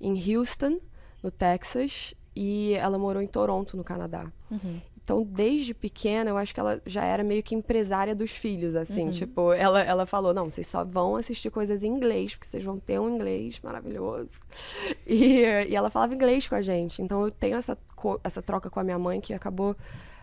[0.01, 0.79] em Houston,
[1.21, 4.31] no Texas, e ela morou em Toronto, no Canadá.
[4.51, 4.81] Uhum.
[5.05, 9.05] Então, desde pequena, eu acho que ela já era meio que empresária dos filhos, assim.
[9.05, 9.11] Uhum.
[9.11, 12.79] Tipo, ela, ela falou, não, vocês só vão assistir coisas em inglês, porque vocês vão
[12.79, 14.31] ter um inglês maravilhoso.
[15.05, 17.03] E, e ela falava inglês com a gente.
[17.03, 17.77] Então, eu tenho essa,
[18.23, 19.75] essa troca com a minha mãe que acabou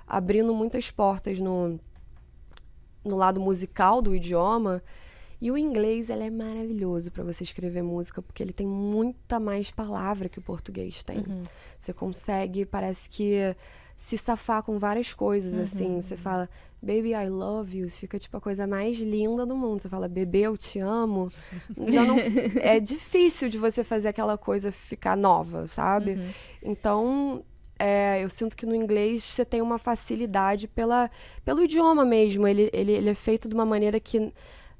[0.04, 1.78] abrindo muitas portas no,
[3.04, 4.82] no lado musical do idioma.
[5.40, 9.70] E o inglês, ele é maravilhoso para você escrever música, porque ele tem muita mais
[9.70, 11.18] palavra que o português tem.
[11.18, 11.44] Uhum.
[11.78, 13.54] Você consegue, parece que
[13.96, 16.00] se safar com várias coisas, assim.
[16.00, 16.48] Você fala,
[16.80, 17.88] baby, I love you.
[17.88, 19.80] Fica, tipo, a coisa mais linda do mundo.
[19.80, 21.30] Você fala, bebê, eu te amo.
[21.88, 22.16] Já não,
[22.60, 26.18] é difícil de você fazer aquela coisa ficar nova, sabe?
[26.62, 27.44] Então,
[27.78, 31.10] é, eu sinto que no inglês você tem uma facilidade pela,
[31.44, 32.46] pelo idioma mesmo.
[32.46, 34.32] Ele, ele, ele é feito de uma maneira que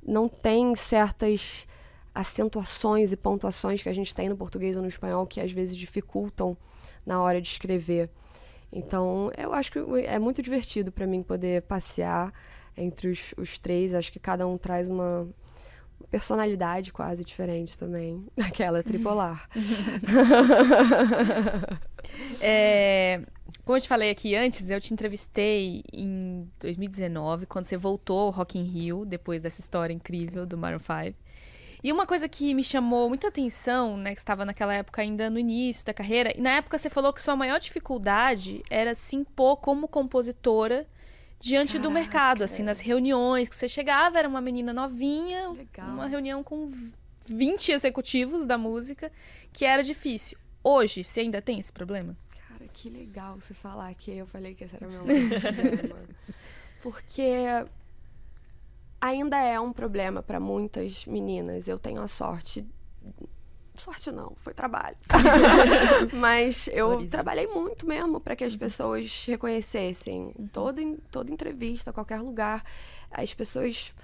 [0.04, 1.66] não tem certas
[2.14, 5.76] acentuações e pontuações que a gente tem no português ou no espanhol que às vezes
[5.76, 6.56] dificultam
[7.06, 8.10] na hora de escrever.
[8.72, 12.32] Então, eu acho que é muito divertido para mim poder passear
[12.76, 13.92] entre os, os três.
[13.94, 15.28] Acho que cada um traz uma
[16.10, 18.26] personalidade quase diferente também.
[18.38, 19.48] Aquela tripolar.
[22.40, 23.22] É,
[23.64, 28.30] como eu te falei aqui antes, eu te entrevistei em 2019, quando você voltou ao
[28.30, 31.16] Rock in Rio, depois dessa história incrível do Maroon 5.
[31.83, 35.39] E uma coisa que me chamou muita atenção, né, que estava naquela época ainda no
[35.39, 39.57] início da carreira, e na época você falou que sua maior dificuldade era se impor
[39.57, 40.87] como compositora
[41.41, 42.01] diante do Caraca.
[42.01, 46.70] mercado, assim, nas reuniões, que você chegava, era uma menina novinha, uma reunião com
[47.26, 49.11] 20 executivos da música,
[49.53, 50.39] que era difícil.
[50.62, 52.16] Hoje, você ainda tem esse problema?
[52.49, 55.99] Cara, que legal você falar que eu falei que esse era meu problema.
[56.80, 57.22] Porque
[59.03, 61.66] ainda é um problema para muitas meninas.
[61.68, 62.64] Eu tenho a sorte.
[63.74, 64.96] Sorte não, foi trabalho.
[66.14, 70.32] Mas eu trabalhei muito mesmo para que as pessoas reconhecessem.
[70.53, 72.62] Toda, em- toda entrevista, qualquer lugar,
[73.11, 73.94] as pessoas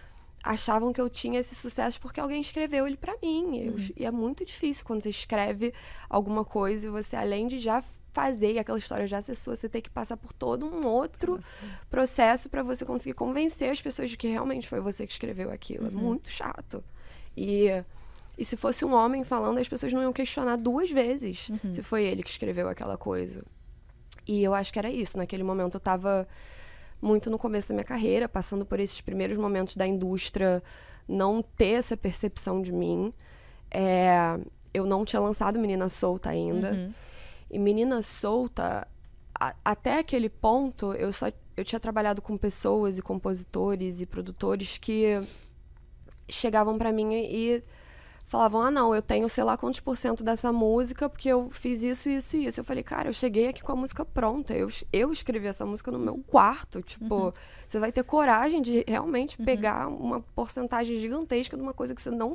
[0.43, 3.59] achavam que eu tinha esse sucesso porque alguém escreveu ele para mim.
[3.59, 5.73] Eu- E é muito difícil quando você escreve
[6.09, 7.83] alguma coisa e você, além de já
[8.19, 11.39] fazer e aquela história já sua, você tem que passar por todo um outro
[11.89, 15.87] processo para você conseguir convencer as pessoas de que realmente foi você que escreveu aquilo.
[15.87, 16.83] É muito chato.
[17.37, 17.69] E,
[18.37, 22.03] e se fosse um homem falando, as pessoas não iam questionar duas vezes se foi
[22.03, 23.45] ele que escreveu aquela coisa.
[24.27, 25.17] E eu acho que era isso.
[25.17, 26.27] Naquele momento eu tava
[27.01, 30.61] muito no começo da minha carreira, passando por esses primeiros momentos da indústria
[31.07, 33.15] não ter essa percepção de mim.
[33.71, 34.37] É,
[34.75, 36.73] eu não tinha lançado Menina Solta ainda.
[36.73, 36.93] Uhum.
[37.51, 38.87] E Menina Solta,
[39.39, 41.27] a- até aquele ponto, eu só
[41.57, 45.21] eu tinha trabalhado com pessoas e compositores e produtores que
[46.29, 47.63] chegavam pra mim e,
[48.27, 51.83] falavam: "Ah, não, eu tenho sei lá quantos por cento dessa música porque eu fiz
[51.83, 52.61] isso, isso e isso".
[52.61, 54.55] Eu falei: "Cara, eu cheguei aqui com a música pronta.
[54.55, 57.33] Eu eu escrevi essa música no meu quarto, tipo,
[57.67, 62.11] você vai ter coragem de realmente pegar uma porcentagem gigantesca de uma coisa que você
[62.11, 62.35] não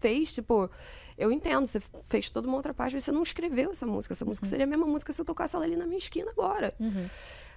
[0.00, 0.70] fez, tipo,
[1.16, 4.14] eu entendo, você fez toda uma outra parte, mas você não escreveu essa música.
[4.14, 6.74] Essa música seria a mesma música se eu tocasse ela ali na minha esquina agora.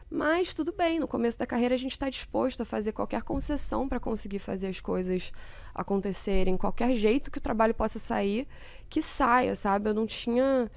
[0.09, 3.89] Mas tudo bem, no começo da carreira a gente está disposto a fazer qualquer concessão
[3.89, 5.31] para conseguir fazer as coisas
[5.73, 8.47] acontecerem, qualquer jeito que o trabalho possa sair,
[8.87, 9.89] que saia, sabe?
[9.89, 10.69] Eu não tinha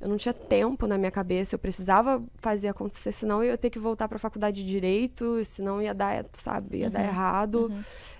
[0.00, 3.68] eu não tinha tempo na minha cabeça, eu precisava fazer acontecer, senão eu ia ter
[3.68, 7.68] que voltar para a faculdade de direito, senão ia dar, sabe, ia dar errado.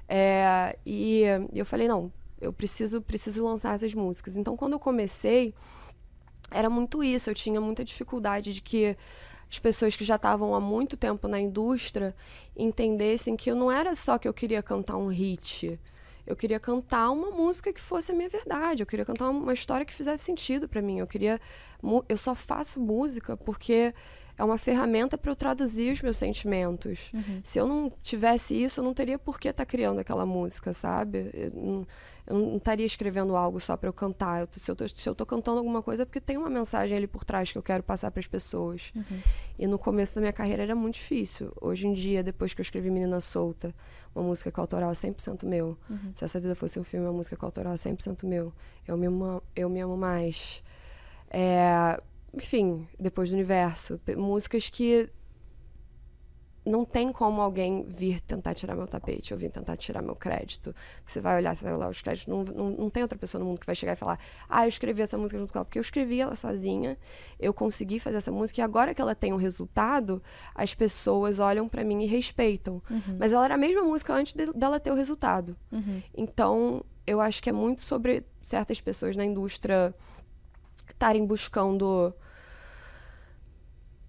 [0.08, 4.36] É, e, e eu falei, não, eu preciso, preciso lançar essas músicas.
[4.36, 5.54] Então, quando eu comecei,
[6.50, 7.30] era muito isso.
[7.30, 8.96] Eu tinha muita dificuldade de que
[9.50, 12.14] as pessoas que já estavam há muito tempo na indústria
[12.56, 15.78] entendessem que eu não era só que eu queria cantar um hit.
[16.26, 18.82] Eu queria cantar uma música que fosse a minha verdade.
[18.82, 20.98] Eu queria cantar uma história que fizesse sentido para mim.
[20.98, 21.40] Eu queria
[22.06, 23.94] eu só faço música porque
[24.36, 27.10] é uma ferramenta para eu traduzir os meus sentimentos.
[27.14, 27.40] Uhum.
[27.42, 30.74] Se eu não tivesse isso, eu não teria por que estar tá criando aquela música,
[30.74, 31.30] sabe?
[31.32, 31.86] Eu
[32.28, 34.42] eu não estaria escrevendo algo só para eu cantar.
[34.42, 36.96] Eu, se, eu tô, se eu tô cantando alguma coisa é porque tem uma mensagem
[36.96, 38.92] ali por trás que eu quero passar para as pessoas.
[38.94, 39.20] Uhum.
[39.58, 41.50] E no começo da minha carreira era muito difícil.
[41.58, 43.74] Hoje em dia, depois que eu escrevi Menina Solta,
[44.14, 45.78] uma música que autoral é 100% meu.
[45.88, 46.12] Uhum.
[46.14, 48.52] Se essa vida fosse um filme, uma música que autoral é 100% meu.
[48.86, 50.62] Eu me amo, eu me amo mais.
[51.30, 51.98] É,
[52.34, 53.98] enfim, depois do universo.
[54.16, 55.08] Músicas que
[56.68, 60.74] não tem como alguém vir tentar tirar meu tapete ou vir tentar tirar meu crédito.
[61.04, 63.46] Você vai olhar, você vai olhar os créditos, não, não, não tem outra pessoa no
[63.48, 65.78] mundo que vai chegar e falar: Ah, eu escrevi essa música junto com ela, porque
[65.78, 66.98] eu escrevi ela sozinha,
[67.40, 70.22] eu consegui fazer essa música e agora que ela tem um resultado,
[70.54, 72.82] as pessoas olham para mim e respeitam.
[72.90, 73.16] Uhum.
[73.18, 75.56] Mas ela era a mesma música antes de, dela ter o resultado.
[75.72, 76.02] Uhum.
[76.16, 79.94] Então, eu acho que é muito sobre certas pessoas na indústria
[80.90, 82.12] estarem buscando.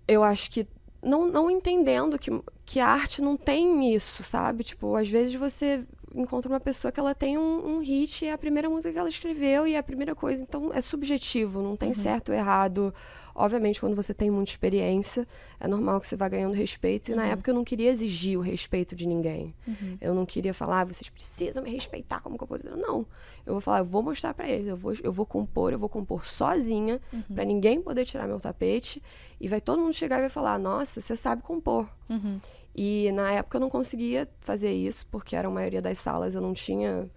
[0.08, 0.68] Eu acho que
[1.02, 2.32] não, não entendendo que,
[2.66, 4.64] que a arte não tem isso, sabe?
[4.64, 5.84] Tipo, às vezes você
[6.14, 9.00] encontra uma pessoa que ela tem um, um hit e é a primeira música que
[9.00, 10.42] ela escreveu e é a primeira coisa.
[10.42, 11.96] Então é subjetivo, não tem uhum.
[11.96, 12.94] certo ou errado.
[13.40, 15.26] Obviamente, quando você tem muita experiência,
[15.62, 17.08] é normal que você vá ganhando respeito.
[17.08, 17.18] E uhum.
[17.18, 19.56] na época eu não queria exigir o respeito de ninguém.
[19.66, 19.98] Uhum.
[20.02, 22.76] Eu não queria falar, ah, vocês precisam me respeitar como compositora.
[22.76, 23.06] Não.
[23.46, 25.88] Eu vou falar, eu vou mostrar para eles, eu vou, eu vou compor, eu vou
[25.88, 27.24] compor sozinha, uhum.
[27.34, 29.02] para ninguém poder tirar meu tapete.
[29.40, 31.88] E vai todo mundo chegar e vai falar, nossa, você sabe compor.
[32.10, 32.42] Uhum.
[32.76, 36.42] E na época eu não conseguia fazer isso, porque era a maioria das salas eu
[36.42, 37.10] não tinha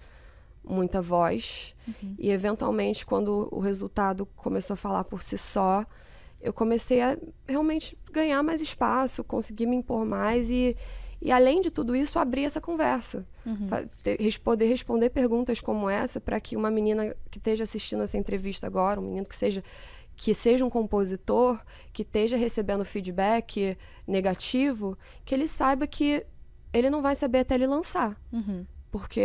[0.64, 1.75] muita voz.
[1.89, 2.14] Uhum.
[2.16, 5.85] E eventualmente, quando o resultado começou a falar por si só,
[6.43, 7.16] eu comecei a
[7.47, 10.76] realmente ganhar mais espaço, conseguir me impor mais e,
[11.20, 13.24] e além de tudo isso, abrir essa conversa.
[13.47, 13.68] Uhum.
[14.43, 19.01] Poder responder perguntas como essa para que uma menina que esteja assistindo essa entrevista agora,
[19.01, 19.62] um menino que seja
[20.14, 21.59] que seja um compositor
[21.93, 23.76] que esteja recebendo feedback
[24.07, 26.24] negativo, que ele saiba que
[26.72, 28.20] ele não vai saber até ele lançar.
[28.30, 28.66] Uhum.
[28.90, 29.20] Porque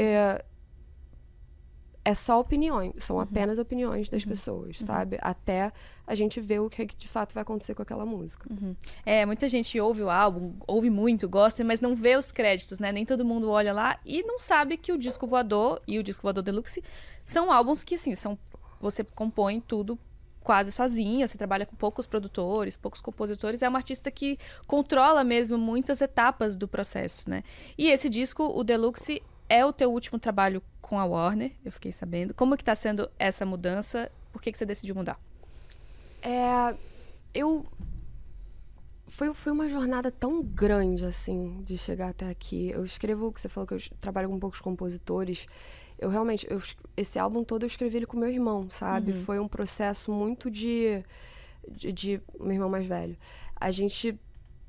[2.07, 3.21] é só opiniões, são uhum.
[3.21, 4.29] apenas opiniões das uhum.
[4.29, 4.87] pessoas, uhum.
[4.87, 5.17] sabe?
[5.21, 5.73] Até
[6.07, 8.47] a gente ver o que de fato vai acontecer com aquela música.
[8.49, 8.73] Uhum.
[9.05, 12.93] É, muita gente ouve o álbum, ouve muito, gosta, mas não vê os créditos, né?
[12.93, 16.23] Nem todo mundo olha lá e não sabe que o Disco Voador e o Disco
[16.23, 16.81] Voador Deluxe
[17.25, 18.39] são álbuns que, assim, são
[18.79, 19.99] você compõe tudo
[20.41, 25.57] quase sozinha, você trabalha com poucos produtores, poucos compositores, é uma artista que controla mesmo
[25.57, 27.43] muitas etapas do processo, né?
[27.77, 31.91] E esse disco, o Deluxe, é o teu último trabalho com a Warner, eu fiquei
[31.91, 32.33] sabendo.
[32.33, 34.11] Como que tá sendo essa mudança?
[34.31, 35.19] Por que, que você decidiu mudar?
[36.21, 36.75] É,
[37.33, 37.65] eu
[39.07, 42.69] foi, foi uma jornada tão grande, assim, de chegar até aqui.
[42.69, 45.47] Eu escrevo, que você falou que eu trabalho com poucos compositores.
[45.97, 46.61] Eu realmente, eu,
[46.95, 49.11] esse álbum todo eu escrevi ele com meu irmão, sabe?
[49.11, 49.23] Uhum.
[49.23, 51.03] Foi um processo muito de,
[51.69, 53.17] de, de meu irmão mais velho.
[53.55, 54.19] A gente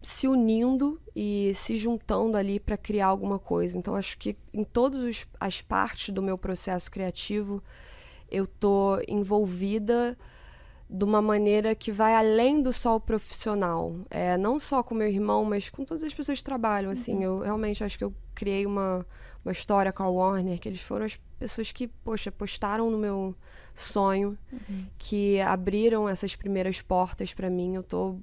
[0.03, 3.77] se unindo e se juntando ali para criar alguma coisa.
[3.77, 7.63] Então acho que em todas as partes do meu processo criativo
[8.31, 10.17] eu tô envolvida
[10.91, 13.95] de uma maneira que vai além do só o profissional.
[14.09, 16.91] É, não só com meu irmão, mas com todas as pessoas que trabalham.
[16.91, 17.23] Assim, uhum.
[17.23, 19.05] eu realmente acho que eu criei uma,
[19.45, 23.35] uma história com a Warner, que eles foram as pessoas que, poxa, postaram no meu
[23.75, 24.87] sonho, uhum.
[24.97, 27.75] que abriram essas primeiras portas para mim.
[27.75, 28.17] Eu tô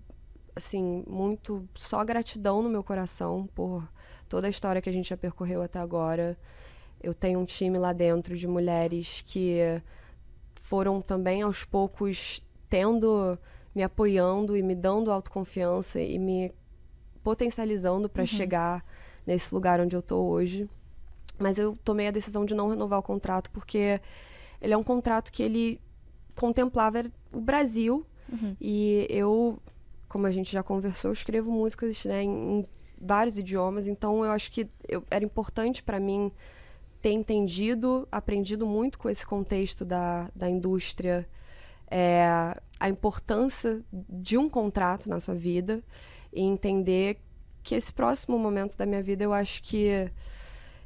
[0.56, 3.88] assim, muito só gratidão no meu coração por
[4.30, 6.38] toda a história que a gente já percorreu até agora.
[7.01, 9.60] Eu tenho um time lá dentro de mulheres que
[10.56, 13.38] foram também aos poucos tendo,
[13.74, 16.51] me apoiando e me dando autoconfiança e me
[17.24, 18.28] potencializando para uhum.
[18.28, 18.86] chegar
[19.26, 20.70] nesse lugar onde eu tô hoje.
[21.38, 23.99] Mas eu tomei a decisão de não renovar o contrato porque
[24.62, 25.82] ele é um contrato que ele
[26.36, 28.56] contemplava o Brasil uhum.
[28.60, 29.60] e eu
[30.08, 32.66] como a gente já conversou, eu escrevo músicas né, em,
[32.99, 36.32] vários idiomas, então eu acho que eu, era importante para mim
[37.01, 41.28] ter entendido, aprendido muito com esse contexto da, da indústria,
[41.89, 42.26] é,
[42.80, 45.84] a importância de um contrato na sua vida
[46.34, 47.20] e entender
[47.62, 50.12] que esse próximo momento da minha vida eu acho que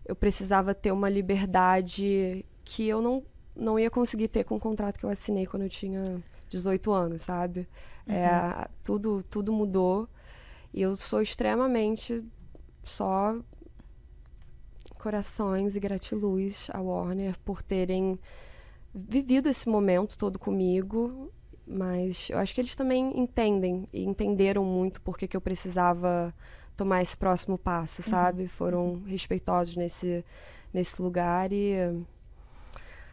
[0.06, 3.24] eu precisava ter uma liberdade que eu não,
[3.56, 7.22] não ia conseguir ter com o contrato que eu assinei quando eu tinha 18 anos,
[7.22, 7.68] sabe?
[8.08, 8.18] É, uhum.
[8.18, 10.08] É, tudo, tudo mudou.
[10.74, 12.24] E eu sou extremamente
[12.84, 13.38] só
[14.96, 18.20] corações e gratiluz a Warner por terem
[18.94, 21.32] vivido esse momento todo comigo,
[21.66, 26.34] Mas eu acho que eles também entendem e entenderam muito porque que eu precisava
[26.76, 28.48] tomar esse próximo passo, sabe?
[28.48, 30.26] Foram respeitosos nesse,
[30.74, 31.76] nesse lugar e.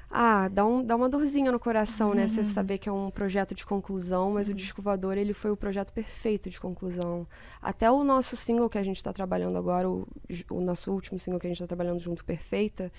[0.08, 2.28] Ah, dá, um, dá uma dorzinha no coração, né?
[2.28, 5.56] Você saber que é um projeto de conclusão, mas o Disco Voador, ele foi o
[5.56, 7.26] projeto perfeito de conclusão.
[7.60, 10.06] Até o nosso single que a gente está trabalhando agora, o,
[10.50, 12.92] o nosso último single que a gente está trabalhando junto, Perfeita,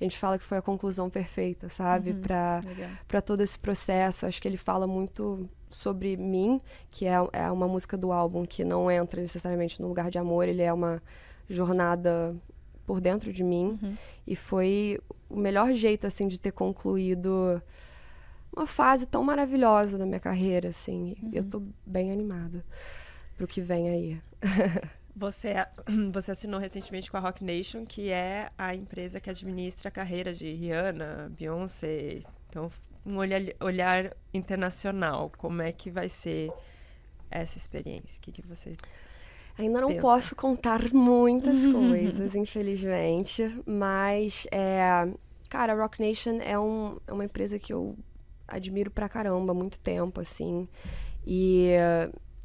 [0.00, 2.10] a gente fala que foi a conclusão perfeita, sabe?
[2.10, 2.20] Uhum,
[3.06, 4.26] para todo esse processo.
[4.26, 6.60] Acho que ele fala muito sobre mim,
[6.90, 10.48] que é, é uma música do álbum que não entra necessariamente no lugar de amor,
[10.48, 11.02] ele é uma
[11.48, 12.34] jornada
[12.86, 13.96] por dentro de mim Uhum.
[14.26, 17.60] e foi o melhor jeito assim de ter concluído
[18.56, 21.16] uma fase tão maravilhosa da minha carreira, assim.
[21.32, 22.64] Eu tô bem animada
[23.36, 24.20] pro que vem aí.
[25.16, 25.54] Você,
[26.12, 30.32] você assinou recentemente com a Rock Nation, que é a empresa que administra a carreira
[30.34, 32.18] de Rihanna, Beyoncé.
[32.48, 32.68] Então,
[33.06, 35.30] um olhar, olhar internacional.
[35.38, 36.50] Como é que vai ser
[37.30, 38.18] essa experiência?
[38.18, 38.76] O que, que você.
[39.56, 40.02] Ainda não Pensa.
[40.02, 45.08] posso contar muitas coisas, infelizmente, mas é,
[45.48, 47.96] cara, a Rock Nation é, um, é uma empresa que eu
[48.48, 50.68] admiro pra caramba há muito tempo, assim,
[51.24, 51.70] e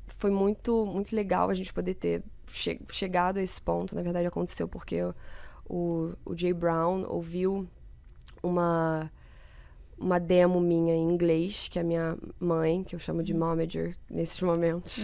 [0.07, 3.95] foi muito muito legal a gente poder ter che- chegado a esse ponto.
[3.95, 5.01] Na verdade, aconteceu porque
[5.67, 7.67] o, o Jay Brown ouviu
[8.43, 9.11] uma
[9.99, 14.41] uma demo minha em inglês, que a minha mãe, que eu chamo de momager nesses
[14.41, 14.97] momentos,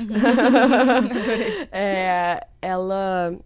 [1.72, 3.38] é, ela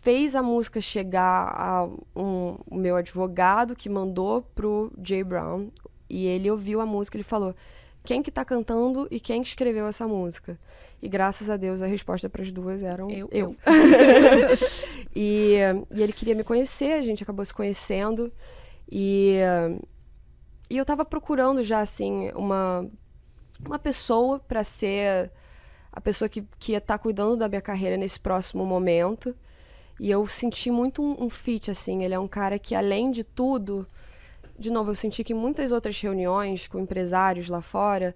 [0.00, 1.84] fez a música chegar a
[2.16, 5.68] um, o meu advogado que mandou pro Jay Brown
[6.08, 7.54] e ele ouviu a música, ele falou
[8.04, 10.58] quem que tá cantando e quem que escreveu essa música.
[11.02, 13.56] E graças a Deus a resposta para as duas eram Eu, eu.
[15.16, 15.56] e,
[15.90, 18.30] e ele queria me conhecer, a gente acabou se conhecendo
[18.90, 19.38] e
[20.70, 22.88] e eu tava procurando já assim uma
[23.64, 25.30] uma pessoa para ser
[25.92, 29.34] a pessoa que, que ia estar cuidando da minha carreira nesse próximo momento.
[29.98, 32.02] E eu senti muito um, um fit, assim.
[32.02, 33.86] Ele é um cara que, além de tudo,
[34.58, 38.14] de novo, eu senti que muitas outras reuniões com empresários lá fora,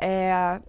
[0.00, 0.60] é,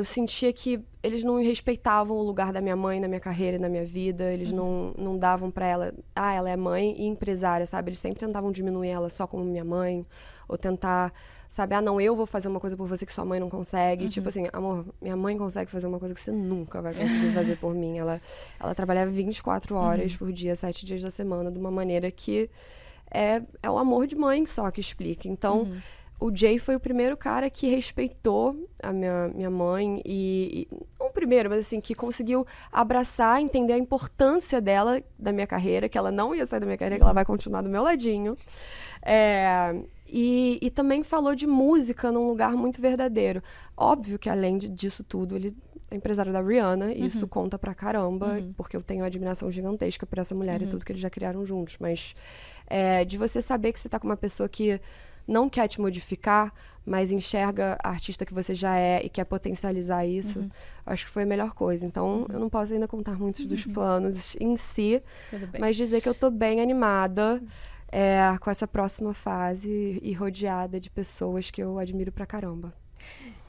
[0.00, 3.60] eu sentia que eles não respeitavam o lugar da minha mãe na minha carreira e
[3.60, 4.32] na minha vida.
[4.32, 7.90] Eles não, não davam para ela, ah, ela é mãe e empresária, sabe?
[7.90, 10.04] Eles sempre tentavam diminuir ela só como minha mãe,
[10.48, 11.12] ou tentar,
[11.48, 14.08] sabe, ah, não, eu vou fazer uma coisa por você que sua mãe não consegue.
[14.08, 17.56] Tipo assim, amor, minha mãe consegue fazer uma coisa que você nunca vai conseguir fazer
[17.56, 17.98] por mim.
[17.98, 18.20] Ela,
[18.58, 22.48] ela trabalha 24 horas por dia, 7 dias da semana, de uma maneira que
[23.10, 25.28] é, é o amor de mãe só que explica.
[25.28, 25.68] Então,
[26.20, 31.06] o Jay foi o primeiro cara que respeitou a minha, minha mãe e, e- não
[31.08, 35.96] o primeiro, mas assim, que conseguiu abraçar, entender a importância dela, da minha carreira, que
[35.98, 38.36] ela não ia sair da minha carreira, que ela vai continuar do meu ladinho.
[39.02, 39.74] É,
[40.06, 43.42] e, e também falou de música num lugar muito verdadeiro.
[43.76, 45.56] Óbvio que além disso tudo, ele
[45.90, 50.06] é empresário da Rihanna, e isso conta pra caramba, porque eu tenho uma admiração gigantesca
[50.06, 51.76] por essa mulher e tudo que eles já criaram juntos.
[51.80, 52.14] Mas
[52.66, 54.80] é, de você saber que você tá com uma pessoa que
[55.26, 56.52] não quer te modificar,
[56.84, 60.50] mas enxerga a artista que você já é e quer potencializar isso,
[60.84, 61.86] acho que foi a melhor coisa.
[61.86, 65.02] Então, eu não posso ainda contar muitos dos planos em si,
[65.58, 67.42] mas dizer que eu tô bem animada
[67.92, 72.72] é, com essa próxima fase e rodeada de pessoas que eu admiro pra caramba.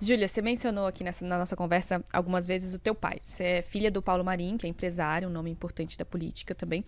[0.03, 3.19] Júlia, você mencionou aqui nessa, na nossa conversa algumas vezes o teu pai.
[3.21, 6.83] Você é filha do Paulo Marim, que é empresário, um nome importante da política também.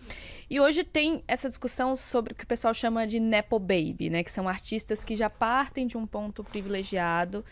[0.50, 4.24] E hoje tem essa discussão sobre o que o pessoal chama de Nepo Baby, né?
[4.24, 7.44] Que são artistas que já partem de um ponto privilegiado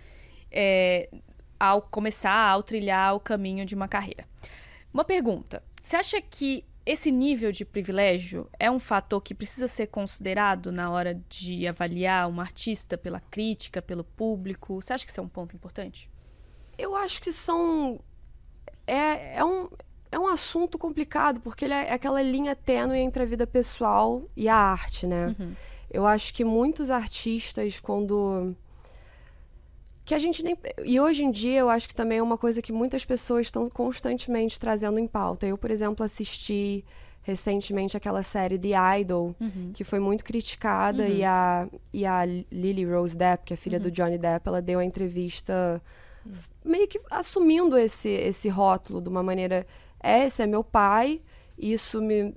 [0.51, 1.09] é,
[1.61, 4.27] ao começar, ao trilhar o caminho de uma carreira.
[4.93, 9.87] Uma pergunta: você acha que esse nível de privilégio é um fator que precisa ser
[9.87, 14.83] considerado na hora de avaliar um artista pela crítica, pelo público?
[14.83, 16.11] Você acha que isso é um ponto importante?
[16.77, 18.01] Eu acho que são.
[18.85, 19.69] É, é, um,
[20.11, 24.49] é um assunto complicado, porque ele é aquela linha tênue entre a vida pessoal e
[24.49, 25.35] a arte, né?
[25.89, 28.57] Eu acho que muitos artistas, quando.
[30.05, 30.57] Que a gente nem.
[30.85, 33.69] E hoje em dia eu acho que também é uma coisa que muitas pessoas estão
[33.71, 35.47] constantemente trazendo em pauta.
[35.47, 36.85] Eu, por exemplo, assisti
[37.23, 39.35] recentemente aquela série The Idol,
[39.73, 43.93] que foi muito criticada, e, a, e a Lily Rose Depp, que é filha do
[43.93, 45.81] Johnny Depp, ela deu a entrevista
[46.65, 49.67] meio que assumindo esse, esse rótulo de uma maneira.
[50.03, 51.23] É, esse é meu pai,
[51.57, 52.35] isso me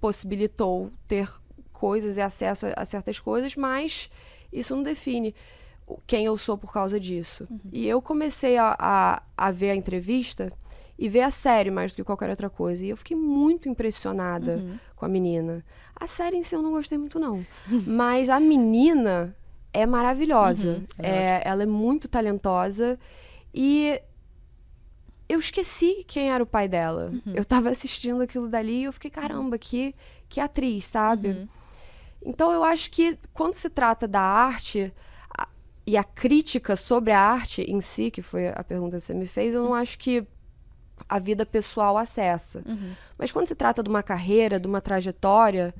[0.00, 1.32] possibilitou ter
[1.72, 4.10] coisas e acesso a, a certas coisas, mas
[4.52, 5.34] isso não define
[6.06, 7.46] quem eu sou por causa disso.
[7.72, 10.52] E eu comecei a, a, a ver a entrevista
[10.98, 12.84] e ver a série mais do que qualquer outra coisa.
[12.84, 14.62] E eu fiquei muito impressionada
[14.96, 15.64] com a menina.
[15.94, 17.44] A série em si eu não gostei muito, não.
[17.86, 19.36] Mas a menina
[19.72, 20.78] é maravilhosa.
[20.78, 22.98] Uhum, é é, ela é muito talentosa
[23.52, 24.00] e
[25.28, 27.10] eu esqueci quem era o pai dela.
[27.12, 27.32] Uhum.
[27.34, 29.94] Eu tava assistindo aquilo dali e eu fiquei, caramba, que,
[30.28, 31.28] que atriz, sabe?
[31.28, 31.48] Uhum.
[32.24, 34.92] Então eu acho que quando se trata da arte
[35.86, 39.26] e a crítica sobre a arte em si, que foi a pergunta que você me
[39.26, 40.26] fez, eu não acho que
[41.08, 42.62] a vida pessoal acessa.
[42.66, 42.92] Uhum.
[43.16, 45.72] Mas quando se trata de uma carreira, de uma trajetória,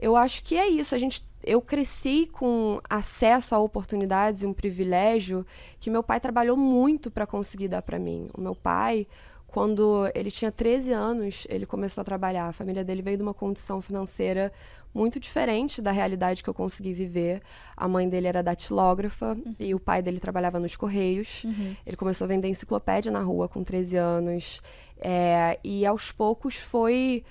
[0.00, 0.94] eu acho que é isso.
[0.94, 5.44] A gente, eu cresci com acesso a oportunidades e um privilégio
[5.80, 8.28] que meu pai trabalhou muito para conseguir dar para mim.
[8.34, 9.06] O meu pai,
[9.48, 12.46] quando ele tinha 13 anos, ele começou a trabalhar.
[12.46, 14.52] A família dele veio de uma condição financeira
[14.92, 17.42] muito diferente da realidade que eu consegui viver.
[17.76, 19.54] A mãe dele era datilógrafa uhum.
[19.58, 21.44] e o pai dele trabalhava nos Correios.
[21.44, 21.76] Uhum.
[21.86, 24.60] Ele começou a vender enciclopédia na rua com 13 anos.
[24.98, 27.24] É, e aos poucos foi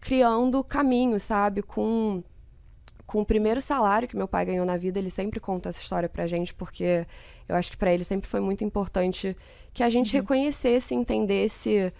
[0.00, 1.62] criando caminho, sabe?
[1.62, 2.24] Com,
[3.06, 6.08] com o primeiro salário que meu pai ganhou na vida, ele sempre conta essa história
[6.08, 7.06] pra gente, porque
[7.48, 9.36] eu acho que para ele sempre foi muito importante
[9.74, 10.22] que a gente uhum.
[10.22, 11.92] reconhecesse, entendesse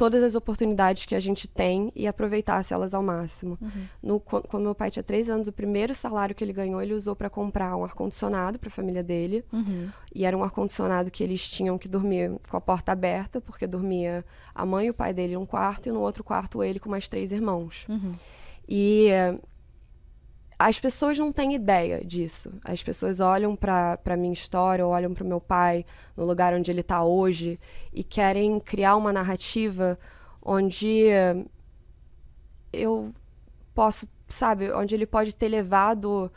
[0.00, 3.58] todas as oportunidades que a gente tem e aproveitasse elas ao máximo.
[3.60, 3.84] Uhum.
[4.02, 7.14] No, quando meu pai tinha três anos, o primeiro salário que ele ganhou, ele usou
[7.14, 9.44] para comprar um ar-condicionado para a família dele.
[9.52, 9.90] Uhum.
[10.14, 14.24] E era um ar-condicionado que eles tinham que dormir com a porta aberta, porque dormia
[14.54, 16.88] a mãe e o pai dele em um quarto, e no outro quarto ele com
[16.88, 17.84] mais três irmãos.
[17.86, 18.12] Uhum.
[18.66, 19.08] E
[20.60, 22.52] as pessoas não têm ideia disso.
[22.62, 26.52] As pessoas olham para a minha história, ou olham para o meu pai, no lugar
[26.52, 27.58] onde ele está hoje,
[27.94, 29.98] e querem criar uma narrativa
[30.42, 31.06] onde
[32.70, 33.10] eu
[33.74, 36.30] posso, sabe, onde ele pode ter levado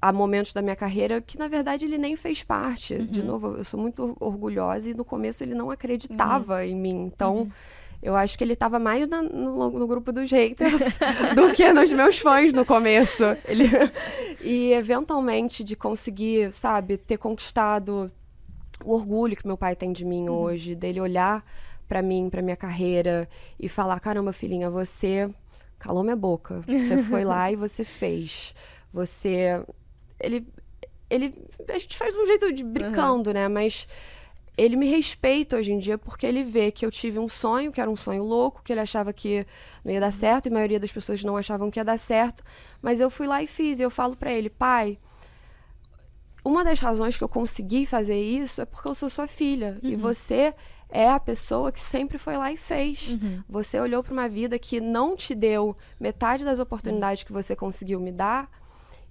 [0.00, 2.96] a momentos da minha carreira que na verdade ele nem fez parte.
[2.96, 3.06] Uhum.
[3.06, 6.62] De novo, eu sou muito orgulhosa e no começo ele não acreditava uhum.
[6.64, 7.04] em mim.
[7.06, 7.50] Então, uhum.
[8.02, 10.98] Eu acho que ele estava mais na, no, no, grupo dos haters
[11.34, 13.24] do que nos meus fãs no começo.
[13.44, 13.64] Ele...
[14.40, 18.10] E eventualmente de conseguir, sabe, ter conquistado
[18.84, 20.36] o orgulho que meu pai tem de mim uhum.
[20.36, 21.44] hoje, dele olhar
[21.88, 23.28] para mim, para minha carreira
[23.58, 25.28] e falar: caramba, filhinha, você
[25.78, 26.62] calou minha boca.
[26.66, 28.54] Você foi lá e você fez.
[28.92, 29.62] Você.
[30.20, 30.46] Ele.
[31.10, 31.34] Ele.
[31.68, 33.34] A gente faz de um jeito de brincando, uhum.
[33.34, 33.48] né?
[33.48, 33.88] Mas
[34.58, 37.80] ele me respeita hoje em dia porque ele vê que eu tive um sonho, que
[37.80, 39.46] era um sonho louco, que ele achava que
[39.84, 42.42] não ia dar certo, e a maioria das pessoas não achavam que ia dar certo,
[42.82, 44.98] mas eu fui lá e fiz, e eu falo para ele, pai,
[46.44, 49.90] uma das razões que eu consegui fazer isso é porque eu sou sua filha, uhum.
[49.90, 50.52] e você
[50.90, 53.10] é a pessoa que sempre foi lá e fez.
[53.10, 53.42] Uhum.
[53.48, 58.00] Você olhou para uma vida que não te deu metade das oportunidades que você conseguiu
[58.00, 58.50] me dar,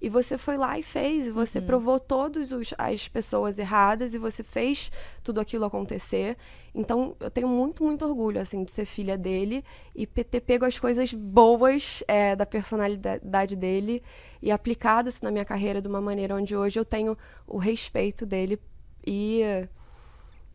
[0.00, 1.66] e você foi lá e fez, e você uhum.
[1.66, 4.92] provou todas as pessoas erradas e você fez
[5.22, 6.36] tudo aquilo acontecer.
[6.74, 10.78] Então, eu tenho muito, muito orgulho, assim, de ser filha dele e ter pego as
[10.78, 14.02] coisas boas é, da personalidade dele
[14.40, 18.24] e aplicado isso na minha carreira de uma maneira onde hoje eu tenho o respeito
[18.24, 18.60] dele
[19.06, 19.42] e...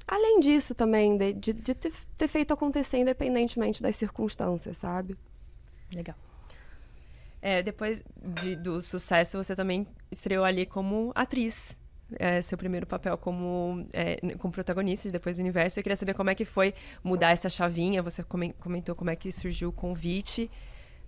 [0.05, 5.15] Além disso também, de, de, ter feito acontecer independentemente das circunstâncias, sabe?
[5.93, 6.17] Legal.
[7.45, 8.01] É, depois
[8.41, 11.77] de, do sucesso, você também estreou ali como atriz.
[12.17, 15.77] É, seu primeiro papel como, é, como protagonista depois do universo.
[15.77, 16.73] Eu queria saber como é que foi
[17.03, 18.01] mudar essa chavinha.
[18.01, 20.49] Você comentou como é que surgiu o convite.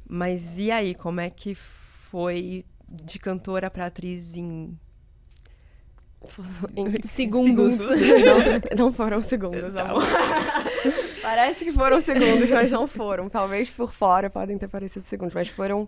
[0.06, 4.78] Mas e aí, como é que foi de cantora para atriz em
[6.76, 7.76] em segundos.
[7.76, 8.76] segundos.
[8.76, 10.04] Não, não, foram segundos, tá amor.
[11.22, 13.30] Parece que foram segundos, mas não foram.
[13.30, 15.88] Talvez por fora podem ter parecido segundos, mas foram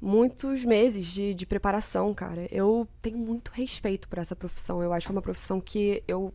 [0.00, 2.46] muitos meses de, de preparação, cara.
[2.50, 4.82] Eu tenho muito respeito por essa profissão.
[4.82, 6.32] Eu acho que é uma profissão que eu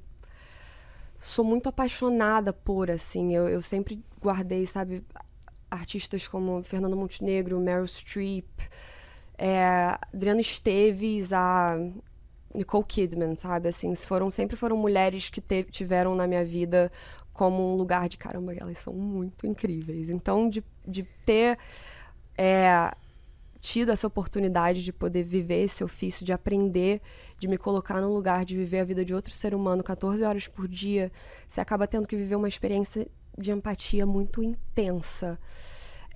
[1.20, 3.36] sou muito apaixonada por, assim.
[3.36, 5.04] Eu, eu sempre guardei, sabe,
[5.70, 8.48] artistas como Fernando Montenegro, Meryl Streep,
[9.38, 11.78] é, Adriana Esteves, a
[12.54, 13.70] Nicole Kidman, sabe?
[13.70, 16.92] Assim, foram, sempre foram mulheres que te, tiveram na minha vida
[17.34, 20.10] como um lugar de caramba, elas são muito incríveis.
[20.10, 21.58] Então, de, de ter
[22.38, 22.92] é,
[23.62, 27.00] tido essa oportunidade de poder viver esse ofício, de aprender,
[27.38, 30.48] de me colocar no lugar de viver a vida de outro ser humano 14 horas
[30.48, 31.12] por dia,
[31.48, 33.08] você acaba tendo que viver uma experiência
[33.38, 35.40] de empatia muito intensa.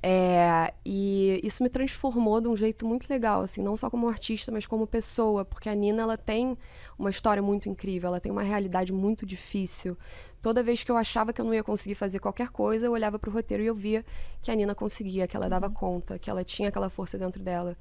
[0.07, 4.51] É, e isso me transformou de um jeito muito legal, assim, não só como artista,
[4.51, 6.55] mas como pessoa, porque a Nina ela tem
[6.97, 9.97] uma história muito incrível, ela tem uma realidade muito difícil.
[10.45, 13.17] Toda vez que eu achava que eu não ia conseguir fazer qualquer coisa, eu olhava
[13.17, 14.05] para o roteiro e eu via
[14.43, 15.73] que a Nina conseguia, que ela dava uhum.
[15.73, 17.75] conta, que ela tinha aquela força dentro dela.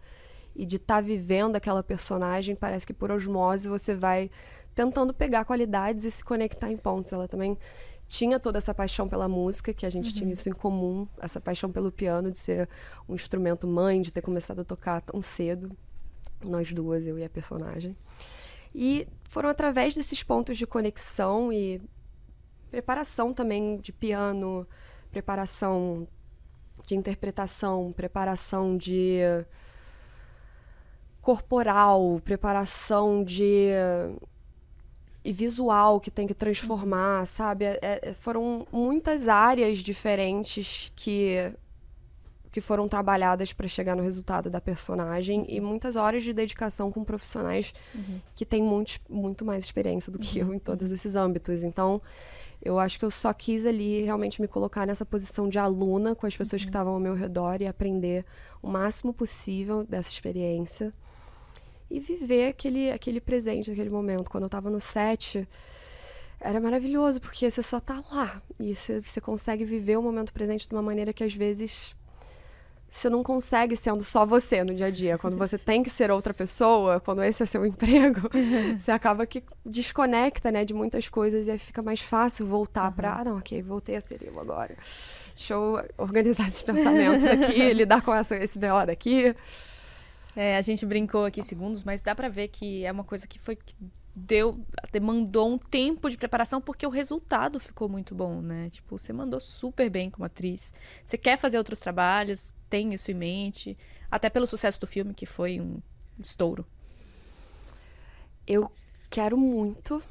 [0.56, 4.30] E de estar tá vivendo aquela personagem, parece que por osmose você vai
[4.74, 7.12] tentando pegar qualidades e se conectar em pontos.
[7.12, 7.58] Ela também
[8.08, 10.14] tinha toda essa paixão pela música, que a gente uhum.
[10.14, 12.66] tinha isso em comum, essa paixão pelo piano, de ser
[13.06, 15.70] um instrumento mãe, de ter começado a tocar tão cedo.
[16.42, 17.94] Nós duas, eu e a personagem.
[18.74, 21.78] E foram através desses pontos de conexão e
[22.74, 24.66] preparação também de piano,
[25.12, 26.08] preparação
[26.88, 29.20] de interpretação, preparação de
[31.22, 33.68] corporal, preparação de
[35.24, 37.64] e visual que tem que transformar, sabe?
[37.64, 41.54] É, é, foram muitas áreas diferentes que
[42.54, 47.02] que foram trabalhadas para chegar no resultado da personagem e muitas horas de dedicação com
[47.02, 48.20] profissionais uhum.
[48.32, 50.50] que têm muito, muito mais experiência do que uhum.
[50.50, 51.64] eu em todos esses âmbitos.
[51.64, 52.00] Então,
[52.64, 56.26] eu acho que eu só quis ali realmente me colocar nessa posição de aluna com
[56.26, 56.66] as pessoas uhum.
[56.66, 58.24] que estavam ao meu redor e aprender
[58.62, 60.92] o máximo possível dessa experiência
[61.90, 64.30] e viver aquele, aquele presente, aquele momento.
[64.30, 65.46] Quando eu estava no set,
[66.40, 70.66] era maravilhoso, porque você só está lá e você, você consegue viver o momento presente
[70.66, 71.94] de uma maneira que às vezes
[72.94, 75.18] você não consegue sendo só você no dia a dia.
[75.18, 78.30] Quando você tem que ser outra pessoa, quando esse é seu emprego,
[78.78, 82.92] você acaba que desconecta, né, de muitas coisas e aí fica mais fácil voltar uhum.
[82.92, 84.76] para, ah, não, ok, voltei a ser eu agora.
[85.34, 89.34] Deixa eu organizar esses pensamentos aqui, lidar com essa, esse BO daqui.
[90.36, 93.40] É, a gente brincou aqui segundos, mas dá para ver que é uma coisa que
[93.40, 93.58] foi
[94.14, 98.70] deu, demandou um tempo de preparação porque o resultado ficou muito bom, né?
[98.70, 100.72] Tipo, você mandou super bem como atriz.
[101.04, 103.76] Você quer fazer outros trabalhos, tem isso em mente,
[104.10, 105.80] até pelo sucesso do filme que foi um
[106.18, 106.64] estouro.
[108.46, 108.70] Eu
[109.10, 110.02] quero muito,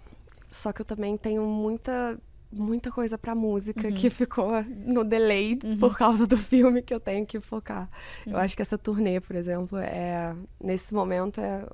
[0.49, 2.20] só que eu também tenho muita
[2.54, 3.93] muita coisa pra música uhum.
[3.93, 5.78] que ficou no delay uhum.
[5.78, 7.89] por causa do filme que eu tenho que focar.
[8.26, 8.34] Uhum.
[8.34, 11.66] Eu acho que essa turnê, por exemplo, é nesse momento é,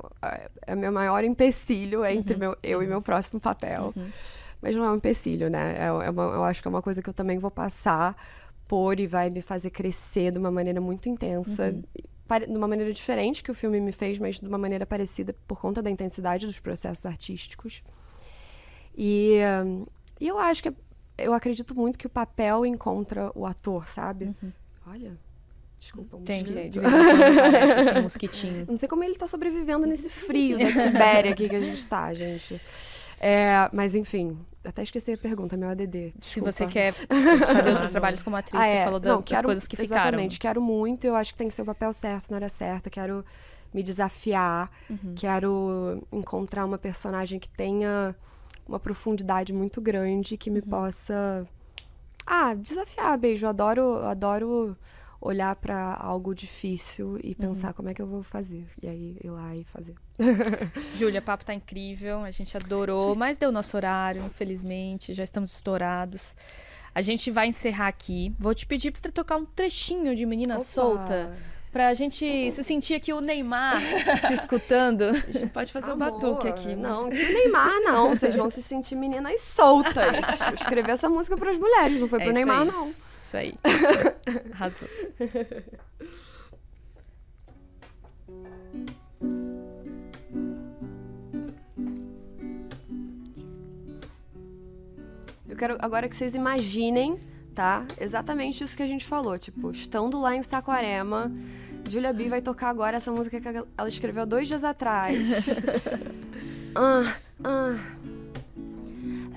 [0.66, 2.40] é meu maior empecilho entre uhum.
[2.40, 3.94] meu, eu e meu próximo papel.
[3.96, 4.10] Uhum.
[4.62, 5.76] Mas não é um empecilho, né?
[5.78, 8.16] É, é uma, eu acho que é uma coisa que eu também vou passar
[8.68, 11.70] por e vai me fazer crescer de uma maneira muito intensa.
[11.70, 11.84] Uhum.
[12.48, 15.60] De uma maneira diferente que o filme me fez, mas de uma maneira parecida por
[15.60, 17.82] conta da intensidade dos processos artísticos.
[18.96, 19.40] E,
[20.20, 20.74] e eu acho que
[21.18, 24.26] eu acredito muito que o papel encontra o ator, sabe?
[24.42, 24.52] Uhum.
[24.88, 25.18] Olha,
[25.80, 28.66] Desculpa, um Tem que, de vez em um mosquitinho.
[28.68, 32.14] Não sei como ele está sobrevivendo nesse frio da Sibéria aqui que a gente está,
[32.14, 32.62] gente.
[33.18, 36.14] É, mas enfim, até esqueci a pergunta, meu ADD.
[36.18, 36.52] Desculpa.
[36.52, 38.80] Se você quer fazer outros trabalhos como atriz, ah, é.
[38.80, 40.02] você falou da, Não, das coisas que ficaram.
[40.02, 42.90] Exatamente, quero muito, eu acho que tem que ser o papel certo na hora certa,
[42.90, 43.26] quero
[43.74, 45.14] me desafiar, uhum.
[45.16, 48.16] quero encontrar uma personagem que tenha
[48.70, 50.68] uma profundidade muito grande que me uhum.
[50.68, 51.48] possa
[52.26, 53.46] ah, desafiar, beijo.
[53.46, 54.78] Eu adoro, adoro
[55.20, 57.34] olhar para algo difícil e uhum.
[57.36, 57.74] pensar uhum.
[57.74, 58.68] como é que eu vou fazer.
[58.82, 59.96] E aí ir lá e fazer.
[60.96, 65.52] Júlia, o papo tá incrível, a gente adorou, mas deu nosso horário, infelizmente, já estamos
[65.54, 66.36] estourados.
[66.94, 68.34] A gente vai encerrar aqui.
[68.38, 70.64] Vou te pedir para você tocar um trechinho de Menina Opa.
[70.64, 71.36] Solta
[71.72, 73.80] Pra gente se sentir aqui o Neymar
[74.26, 75.04] te escutando.
[75.04, 76.76] A gente pode fazer Amor, um batuque aqui.
[76.76, 76.78] Mas...
[76.78, 78.10] Não, que o Neymar não.
[78.10, 79.94] Vocês vão se sentir meninas soltas.
[80.50, 82.66] Eu escrevi essa música para as mulheres, não foi é pro Neymar, aí.
[82.66, 82.94] não.
[83.18, 83.54] Isso aí.
[84.52, 84.88] Arrasou.
[95.48, 97.20] Eu quero agora que vocês imaginem
[97.60, 97.86] tá?
[98.00, 101.30] Exatamente isso que a gente falou, tipo, estando lá em Saquarema,
[101.90, 105.18] Julia B vai tocar agora essa música que ela escreveu dois dias atrás.
[106.74, 107.78] ah, ah.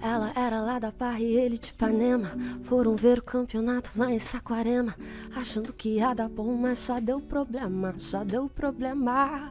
[0.01, 2.31] Ela era lá da Barra e ele de Ipanema.
[2.62, 4.95] Foram ver o campeonato lá em Saquarema.
[5.35, 9.51] Achando que ia dar bom, mas só deu problema, só deu problema.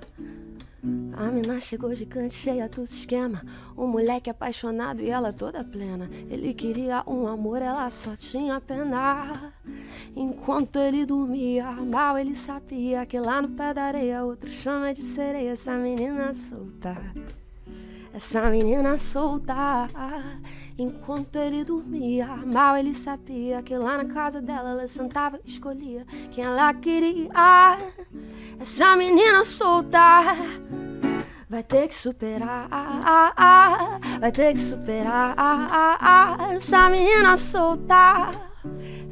[1.13, 3.43] A mina chegou gigante, cheia do esquema.
[3.77, 6.09] Um moleque apaixonado e ela toda plena.
[6.29, 9.53] Ele queria um amor, ela só tinha pena.
[10.15, 15.01] Enquanto ele dormia, mal ele sabia que lá no pé da areia outro chama de
[15.01, 15.51] sereia.
[15.51, 16.97] Essa menina solta,
[18.13, 19.87] essa menina solta.
[20.77, 26.05] Enquanto ele dormia, mal ele sabia que lá na casa dela ela sentava e escolhia
[26.31, 27.29] quem ela queria.
[28.59, 30.23] Essa menina solta
[31.47, 32.67] vai ter que superar,
[34.19, 35.35] vai ter que superar
[36.55, 38.31] essa menina solta.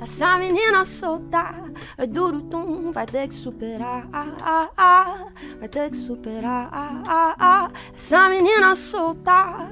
[0.02, 1.54] Essa menina solta
[1.98, 4.08] é duro tum, vai ter que superar,
[5.60, 6.70] vai ter que superar
[7.94, 9.70] essa menina solta.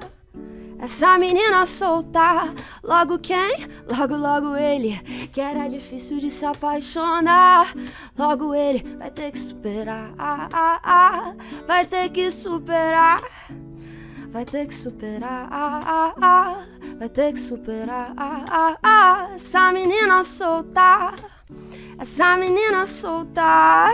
[0.80, 3.68] Essa menina solta, logo quem?
[3.98, 5.00] Logo, logo ele,
[5.34, 7.74] que era difícil de se apaixonar.
[8.16, 10.14] Logo ele vai ter que superar,
[11.66, 13.24] vai ter que superar.
[14.32, 16.66] Vai ter que superar, ah, ah, ah,
[17.00, 19.32] vai ter que superar, ah, ah.
[19.36, 21.14] Essa menina solta,
[21.98, 23.90] essa menina solta,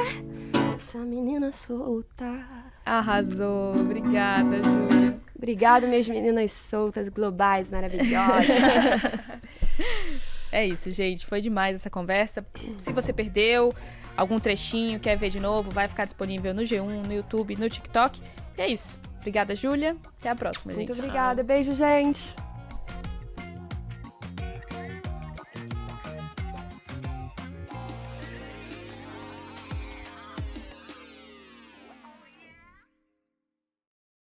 [0.75, 2.43] essa menina solta.
[2.85, 3.79] Arrasou.
[3.79, 5.19] Obrigada, Júlia.
[5.35, 9.41] Obrigada, minhas meninas soltas, globais, maravilhosas.
[10.51, 11.25] é isso, gente.
[11.25, 12.45] Foi demais essa conversa.
[12.77, 13.73] Se você perdeu
[14.15, 18.21] algum trechinho, quer ver de novo, vai ficar disponível no G1, no YouTube, no TikTok.
[18.57, 18.97] E é isso.
[19.23, 19.95] Obrigada, Júlia.
[20.19, 20.99] Até a próxima, Muito gente.
[20.99, 21.41] obrigada.
[21.43, 22.35] Beijo, gente.